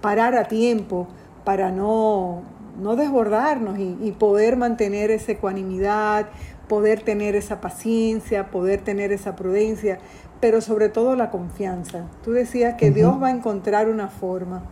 parar 0.00 0.36
a 0.36 0.44
tiempo 0.44 1.08
para 1.44 1.70
no, 1.70 2.42
no 2.80 2.96
desbordarnos 2.96 3.78
y, 3.78 3.96
y, 4.02 4.12
poder 4.12 4.56
mantener 4.56 5.10
esa 5.10 5.32
ecuanimidad, 5.32 6.26
poder 6.68 7.02
tener 7.02 7.36
esa 7.36 7.60
paciencia, 7.60 8.50
poder 8.50 8.80
tener 8.80 9.12
esa 9.12 9.36
prudencia, 9.36 9.98
pero 10.40 10.60
sobre 10.60 10.88
todo 10.88 11.16
la 11.16 11.30
confianza. 11.30 12.06
Tú 12.22 12.32
decías 12.32 12.74
que 12.74 12.90
Dios 12.90 13.22
va 13.22 13.28
a 13.28 13.30
encontrar 13.30 13.88
una 13.88 14.08
forma. 14.08 14.64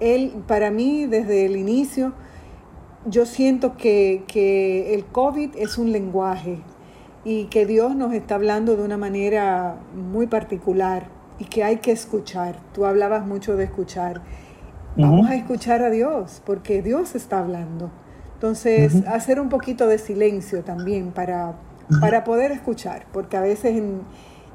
Él, 0.00 0.44
para 0.46 0.70
mí, 0.70 1.06
desde 1.06 1.44
el 1.44 1.56
inicio, 1.56 2.12
yo 3.06 3.26
siento 3.26 3.76
que, 3.76 4.94
el 4.94 5.04
COVID 5.06 5.50
es 5.56 5.78
un 5.78 5.92
lenguaje 5.92 6.60
y 7.24 7.44
que 7.46 7.66
Dios 7.66 7.94
nos 7.94 8.12
está 8.12 8.36
hablando 8.36 8.76
de 8.76 8.82
una 8.82 8.96
manera 8.96 9.76
muy 9.94 10.26
particular 10.26 11.08
y 11.38 11.44
que 11.44 11.64
hay 11.64 11.76
que 11.78 11.92
escuchar. 11.92 12.60
Tú 12.72 12.86
hablabas 12.86 13.26
mucho 13.26 13.56
de 13.56 13.64
escuchar. 13.64 14.22
Vamos 14.96 15.28
a 15.28 15.36
escuchar 15.36 15.82
a 15.82 15.90
Dios 15.90 16.42
porque 16.44 16.82
Dios 16.82 17.14
está 17.14 17.38
hablando. 17.38 17.90
Entonces, 18.34 19.06
hacer 19.06 19.40
un 19.40 19.48
poquito 19.48 19.86
de 19.86 19.98
silencio 19.98 20.62
también 20.62 21.12
para, 21.12 21.54
para 22.00 22.24
poder 22.24 22.52
escuchar, 22.52 23.06
porque 23.12 23.36
a 23.36 23.40
veces 23.40 23.82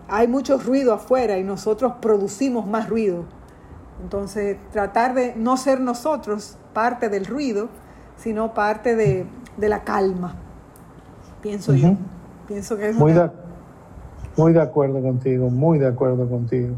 hay 0.07 0.27
mucho 0.27 0.57
ruido 0.57 0.93
afuera 0.93 1.37
y 1.37 1.43
nosotros 1.43 1.93
producimos 2.01 2.65
más 2.65 2.89
ruido. 2.89 3.25
Entonces, 4.01 4.57
tratar 4.71 5.13
de 5.13 5.35
no 5.35 5.57
ser 5.57 5.79
nosotros 5.79 6.57
parte 6.73 7.09
del 7.09 7.25
ruido, 7.25 7.69
sino 8.17 8.53
parte 8.53 8.95
de, 8.95 9.25
la 9.57 9.83
calma, 9.83 10.35
pienso 11.41 11.73
yo. 11.73 11.95
Pienso 12.47 12.75
que 12.77 12.89
es 12.89 12.95
muy, 12.95 13.13
de, 13.13 13.29
muy 14.35 14.53
de 14.53 14.61
acuerdo 14.61 15.01
contigo, 15.01 15.49
muy 15.49 15.79
de 15.79 15.87
acuerdo 15.87 16.29
contigo. 16.29 16.75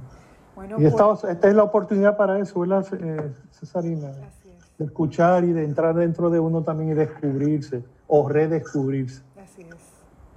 y 0.77 0.87
pues 0.87 1.23
esta, 1.23 1.49
es 1.49 1.55
la 1.55 1.63
oportunidad 1.63 2.15
para 2.17 2.39
eso, 2.39 2.59
¿verdad, 2.59 2.85
eh, 2.99 3.31
Cesarina? 3.51 4.11
De 4.77 4.85
escuchar 4.85 5.45
y 5.45 5.53
de 5.53 5.63
entrar 5.63 5.95
dentro 5.95 6.29
de 6.29 6.39
uno 6.39 6.61
también 6.61 6.91
y 6.91 6.93
descubrirse 6.93 7.83
o 8.07 8.27
redescubrirse. 8.27 9.23
Así 9.41 9.61
es. 9.61 9.75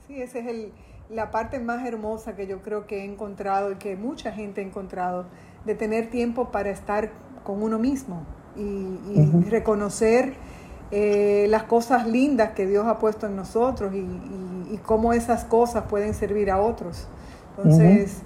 Sí, 0.07 0.22
esa 0.22 0.38
es 0.38 0.46
el, 0.46 0.72
la 1.11 1.30
parte 1.30 1.59
más 1.59 1.86
hermosa 1.86 2.36
que 2.36 2.46
yo 2.46 2.62
creo 2.62 2.86
que 2.86 3.01
he 3.01 3.05
encontrado 3.05 3.72
y 3.72 3.76
que 3.76 3.96
mucha 3.96 4.32
gente 4.32 4.61
ha 4.61 4.64
encontrado, 4.64 5.26
de 5.64 5.74
tener 5.74 6.11
tiempo 6.11 6.51
para 6.51 6.70
estar 6.70 7.11
con 7.44 7.62
uno 7.62 7.78
mismo 7.78 8.24
y, 8.57 9.49
reconocer 9.49 10.34
eh, 10.91 11.47
las 11.51 11.64
cosas 11.64 12.07
lindas 12.07 12.53
que 12.53 12.66
Dios 12.66 12.86
ha 12.86 12.99
puesto 12.99 13.26
en 13.26 13.36
nosotros 13.36 13.93
y, 13.95 14.78
cómo 14.84 15.12
esas 15.12 15.45
cosas 15.45 15.84
pueden 15.84 16.14
servir 16.14 16.51
a 16.51 16.61
otros. 16.61 17.09
Entonces, 17.57 18.22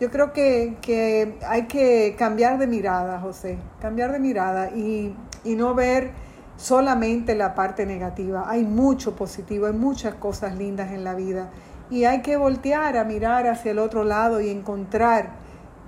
yo 0.00 0.10
creo 0.10 0.32
que, 0.32 1.38
hay 1.48 1.66
que 1.66 2.14
cambiar 2.18 2.58
de 2.58 2.66
mirada, 2.66 3.20
José, 3.20 3.58
cambiar 3.80 4.12
de 4.12 4.18
mirada 4.18 4.70
y, 4.70 5.14
no 5.44 5.74
ver 5.74 6.12
solamente 6.56 7.34
la 7.34 7.54
parte 7.54 7.84
negativa. 7.86 8.44
Hay 8.48 8.64
mucho 8.64 9.16
positivo, 9.16 9.66
hay 9.66 9.72
muchas 9.72 10.14
cosas 10.14 10.56
lindas 10.56 10.92
en 10.92 11.04
la 11.04 11.14
vida 11.14 11.50
y 11.90 12.04
hay 12.04 12.22
que 12.22 12.36
voltear 12.36 12.96
a 12.96 13.04
mirar 13.04 13.46
hacia 13.46 13.72
el 13.72 13.78
otro 13.78 14.04
lado 14.04 14.40
y 14.40 14.50
encontrar 14.50 15.30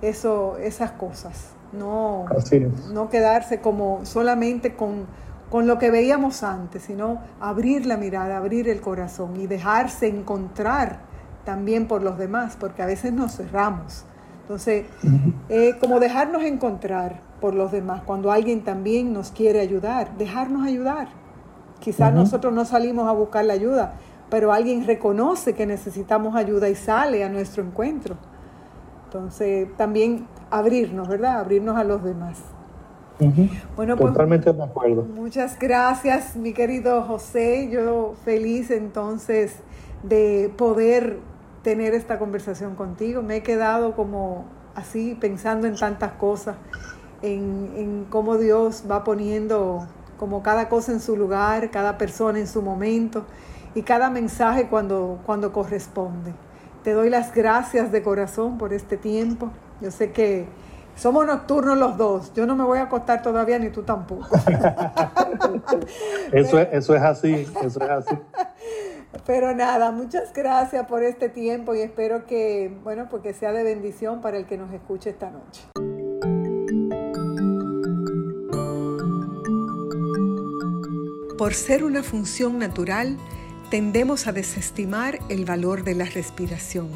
eso, 0.01 0.57
esas 0.57 0.91
cosas. 0.91 1.51
No, 1.73 2.25
no 2.93 3.09
quedarse 3.09 3.59
como 3.59 4.05
solamente 4.05 4.75
con 4.75 5.05
con 5.49 5.67
lo 5.67 5.77
que 5.77 5.91
veíamos 5.91 6.43
antes, 6.43 6.83
sino 6.83 7.21
abrir 7.39 7.85
la 7.85 7.97
mirada, 7.97 8.37
abrir 8.37 8.67
el 8.67 8.81
corazón 8.81 9.37
y 9.37 9.47
dejarse 9.47 10.07
encontrar 10.07 10.99
también 11.45 11.87
por 11.87 12.03
los 12.03 12.17
demás, 12.17 12.57
porque 12.59 12.81
a 12.81 12.85
veces 12.85 13.13
nos 13.13 13.37
cerramos. 13.37 14.03
Entonces, 14.41 14.85
eh, 15.49 15.75
como 15.79 15.99
dejarnos 15.99 16.43
encontrar 16.43 17.21
por 17.39 17.53
los 17.53 17.71
demás, 17.71 18.01
cuando 18.05 18.31
alguien 18.31 18.63
también 18.63 19.13
nos 19.13 19.31
quiere 19.31 19.61
ayudar, 19.61 20.17
dejarnos 20.17 20.65
ayudar. 20.65 21.07
Quizás 21.79 22.13
nosotros 22.13 22.53
no 22.53 22.65
salimos 22.65 23.07
a 23.07 23.11
buscar 23.11 23.45
la 23.45 23.53
ayuda, 23.53 23.93
pero 24.29 24.51
alguien 24.51 24.85
reconoce 24.85 25.53
que 25.53 25.65
necesitamos 25.65 26.35
ayuda 26.35 26.69
y 26.69 26.75
sale 26.75 27.23
a 27.23 27.29
nuestro 27.29 27.63
encuentro. 27.63 28.17
Entonces, 29.05 29.69
también 29.77 30.27
abrirnos, 30.49 31.07
¿verdad? 31.07 31.39
Abrirnos 31.39 31.77
a 31.77 31.83
los 31.83 32.03
demás. 32.03 32.39
Bueno, 33.75 33.97
pues, 33.97 34.11
Totalmente 34.11 34.53
de 34.53 34.63
acuerdo. 34.63 35.03
Muchas 35.03 35.57
gracias, 35.57 36.35
mi 36.35 36.53
querido 36.53 37.01
José. 37.03 37.69
Yo 37.71 38.13
feliz 38.23 38.69
entonces 38.69 39.55
de 40.03 40.51
poder 40.55 41.17
tener 41.63 41.93
esta 41.93 42.19
conversación 42.19 42.75
contigo. 42.75 43.21
Me 43.23 43.37
he 43.37 43.43
quedado 43.43 43.95
como 43.95 44.45
así 44.75 45.17
pensando 45.19 45.67
en 45.67 45.75
tantas 45.75 46.11
cosas, 46.13 46.57
en, 47.23 47.71
en 47.75 48.05
cómo 48.09 48.37
Dios 48.37 48.83
va 48.89 49.03
poniendo 49.03 49.87
como 50.19 50.43
cada 50.43 50.69
cosa 50.69 50.91
en 50.91 50.99
su 50.99 51.15
lugar, 51.15 51.71
cada 51.71 51.97
persona 51.97 52.39
en 52.39 52.47
su 52.47 52.61
momento 52.61 53.25
y 53.75 53.83
cada 53.83 54.09
mensaje 54.09 54.67
cuando, 54.67 55.19
cuando 55.25 55.51
corresponde. 55.53 56.33
Te 56.83 56.93
doy 56.93 57.09
las 57.09 57.33
gracias 57.33 57.91
de 57.91 58.01
corazón 58.01 58.57
por 58.57 58.73
este 58.73 58.97
tiempo. 58.97 59.51
Yo 59.81 59.91
sé 59.91 60.11
que 60.11 60.47
somos 60.97 61.25
nocturnos 61.25 61.77
los 61.77 61.97
dos. 61.97 62.33
Yo 62.33 62.45
no 62.45 62.55
me 62.55 62.63
voy 62.63 62.79
a 62.79 62.83
acostar 62.83 63.21
todavía 63.21 63.59
ni 63.59 63.69
tú 63.69 63.83
tampoco. 63.83 64.27
eso, 66.31 66.59
es, 66.59 66.67
eso 66.71 66.95
es 66.95 67.01
así, 67.01 67.47
eso 67.63 67.81
es 67.81 67.89
así. 67.89 68.15
Pero 69.25 69.55
nada, 69.55 69.91
muchas 69.91 70.33
gracias 70.33 70.85
por 70.87 71.03
este 71.03 71.29
tiempo 71.29 71.73
y 71.75 71.81
espero 71.81 72.25
que, 72.25 72.75
bueno, 72.83 73.07
porque 73.09 73.33
sea 73.33 73.51
de 73.51 73.63
bendición 73.63 74.21
para 74.21 74.37
el 74.37 74.45
que 74.45 74.57
nos 74.57 74.73
escuche 74.73 75.11
esta 75.11 75.29
noche. 75.29 75.63
Por 81.37 81.53
ser 81.53 81.83
una 81.83 82.01
función 82.01 82.57
natural, 82.57 83.17
tendemos 83.69 84.27
a 84.27 84.31
desestimar 84.31 85.19
el 85.29 85.45
valor 85.45 85.83
de 85.83 85.93
la 85.93 86.05
respiración. 86.05 86.89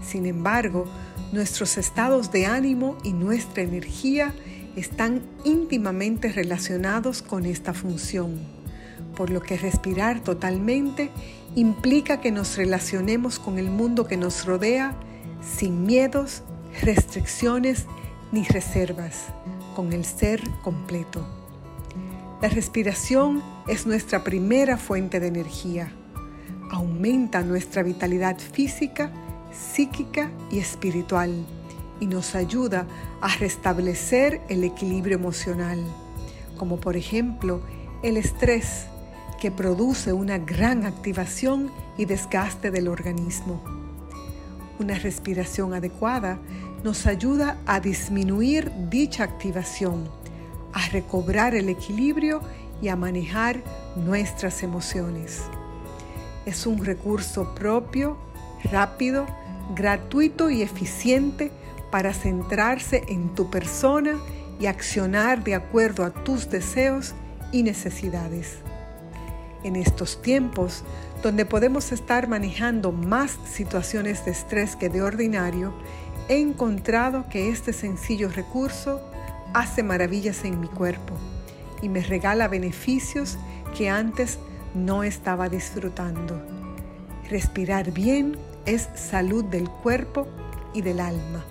Sin 0.00 0.26
embargo, 0.26 0.84
Nuestros 1.32 1.76
estados 1.76 2.32
de 2.32 2.46
ánimo 2.46 2.96
y 3.04 3.12
nuestra 3.12 3.62
energía 3.62 4.32
están 4.76 5.22
íntimamente 5.44 6.32
relacionados 6.32 7.20
con 7.20 7.44
esta 7.44 7.74
función, 7.74 8.38
por 9.14 9.28
lo 9.28 9.42
que 9.42 9.58
respirar 9.58 10.20
totalmente 10.20 11.10
implica 11.54 12.20
que 12.20 12.32
nos 12.32 12.56
relacionemos 12.56 13.38
con 13.38 13.58
el 13.58 13.70
mundo 13.70 14.06
que 14.06 14.16
nos 14.16 14.46
rodea 14.46 14.94
sin 15.42 15.84
miedos, 15.84 16.42
restricciones 16.82 17.84
ni 18.32 18.44
reservas, 18.44 19.26
con 19.76 19.92
el 19.92 20.04
ser 20.06 20.42
completo. 20.62 21.26
La 22.40 22.48
respiración 22.48 23.42
es 23.66 23.86
nuestra 23.86 24.24
primera 24.24 24.76
fuente 24.76 25.20
de 25.20 25.26
energía. 25.26 25.92
Aumenta 26.70 27.42
nuestra 27.42 27.82
vitalidad 27.82 28.38
física, 28.38 29.10
psíquica 29.58 30.30
y 30.50 30.58
espiritual 30.58 31.44
y 32.00 32.06
nos 32.06 32.34
ayuda 32.34 32.86
a 33.20 33.28
restablecer 33.36 34.40
el 34.48 34.64
equilibrio 34.64 35.16
emocional, 35.16 35.82
como 36.56 36.78
por 36.78 36.96
ejemplo 36.96 37.60
el 38.02 38.16
estrés, 38.16 38.86
que 39.40 39.50
produce 39.50 40.12
una 40.12 40.38
gran 40.38 40.84
activación 40.84 41.70
y 41.96 42.04
desgaste 42.04 42.70
del 42.70 42.88
organismo. 42.88 43.62
Una 44.80 44.98
respiración 44.98 45.74
adecuada 45.74 46.38
nos 46.82 47.06
ayuda 47.06 47.58
a 47.66 47.80
disminuir 47.80 48.70
dicha 48.88 49.24
activación, 49.24 50.08
a 50.72 50.88
recobrar 50.88 51.54
el 51.54 51.68
equilibrio 51.68 52.40
y 52.80 52.88
a 52.88 52.96
manejar 52.96 53.62
nuestras 53.96 54.62
emociones. 54.62 55.42
Es 56.46 56.66
un 56.66 56.84
recurso 56.84 57.54
propio, 57.54 58.16
rápido, 58.64 59.26
gratuito 59.74 60.50
y 60.50 60.62
eficiente 60.62 61.50
para 61.90 62.12
centrarse 62.12 63.04
en 63.08 63.34
tu 63.34 63.50
persona 63.50 64.18
y 64.60 64.66
accionar 64.66 65.44
de 65.44 65.54
acuerdo 65.54 66.04
a 66.04 66.10
tus 66.10 66.50
deseos 66.50 67.14
y 67.52 67.62
necesidades. 67.62 68.58
En 69.64 69.76
estos 69.76 70.22
tiempos, 70.22 70.84
donde 71.22 71.44
podemos 71.44 71.92
estar 71.92 72.28
manejando 72.28 72.92
más 72.92 73.38
situaciones 73.44 74.24
de 74.24 74.32
estrés 74.32 74.76
que 74.76 74.88
de 74.88 75.02
ordinario, 75.02 75.74
he 76.28 76.38
encontrado 76.38 77.28
que 77.28 77.48
este 77.48 77.72
sencillo 77.72 78.28
recurso 78.28 79.00
hace 79.54 79.82
maravillas 79.82 80.44
en 80.44 80.60
mi 80.60 80.68
cuerpo 80.68 81.14
y 81.82 81.88
me 81.88 82.02
regala 82.02 82.48
beneficios 82.48 83.38
que 83.76 83.88
antes 83.88 84.38
no 84.74 85.02
estaba 85.02 85.48
disfrutando. 85.48 86.40
Respirar 87.30 87.92
bien 87.92 88.36
es 88.68 88.88
salud 88.94 89.44
del 89.44 89.68
cuerpo 89.68 90.26
y 90.74 90.82
del 90.82 91.00
alma. 91.00 91.44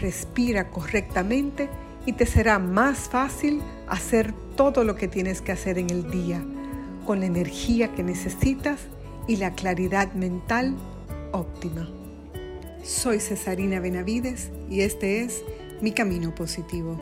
Respira 0.00 0.70
correctamente 0.70 1.68
y 2.06 2.12
te 2.12 2.26
será 2.26 2.58
más 2.58 3.08
fácil 3.08 3.62
hacer 3.88 4.32
todo 4.56 4.84
lo 4.84 4.96
que 4.96 5.08
tienes 5.08 5.40
que 5.40 5.52
hacer 5.52 5.78
en 5.78 5.90
el 5.90 6.10
día, 6.10 6.44
con 7.06 7.20
la 7.20 7.26
energía 7.26 7.94
que 7.94 8.02
necesitas 8.02 8.80
y 9.26 9.36
la 9.36 9.54
claridad 9.54 10.12
mental 10.12 10.76
óptima. 11.32 11.88
Soy 12.82 13.20
Cesarina 13.20 13.80
Benavides 13.80 14.50
y 14.68 14.80
este 14.80 15.22
es 15.22 15.42
Mi 15.80 15.92
Camino 15.92 16.34
Positivo. 16.34 16.98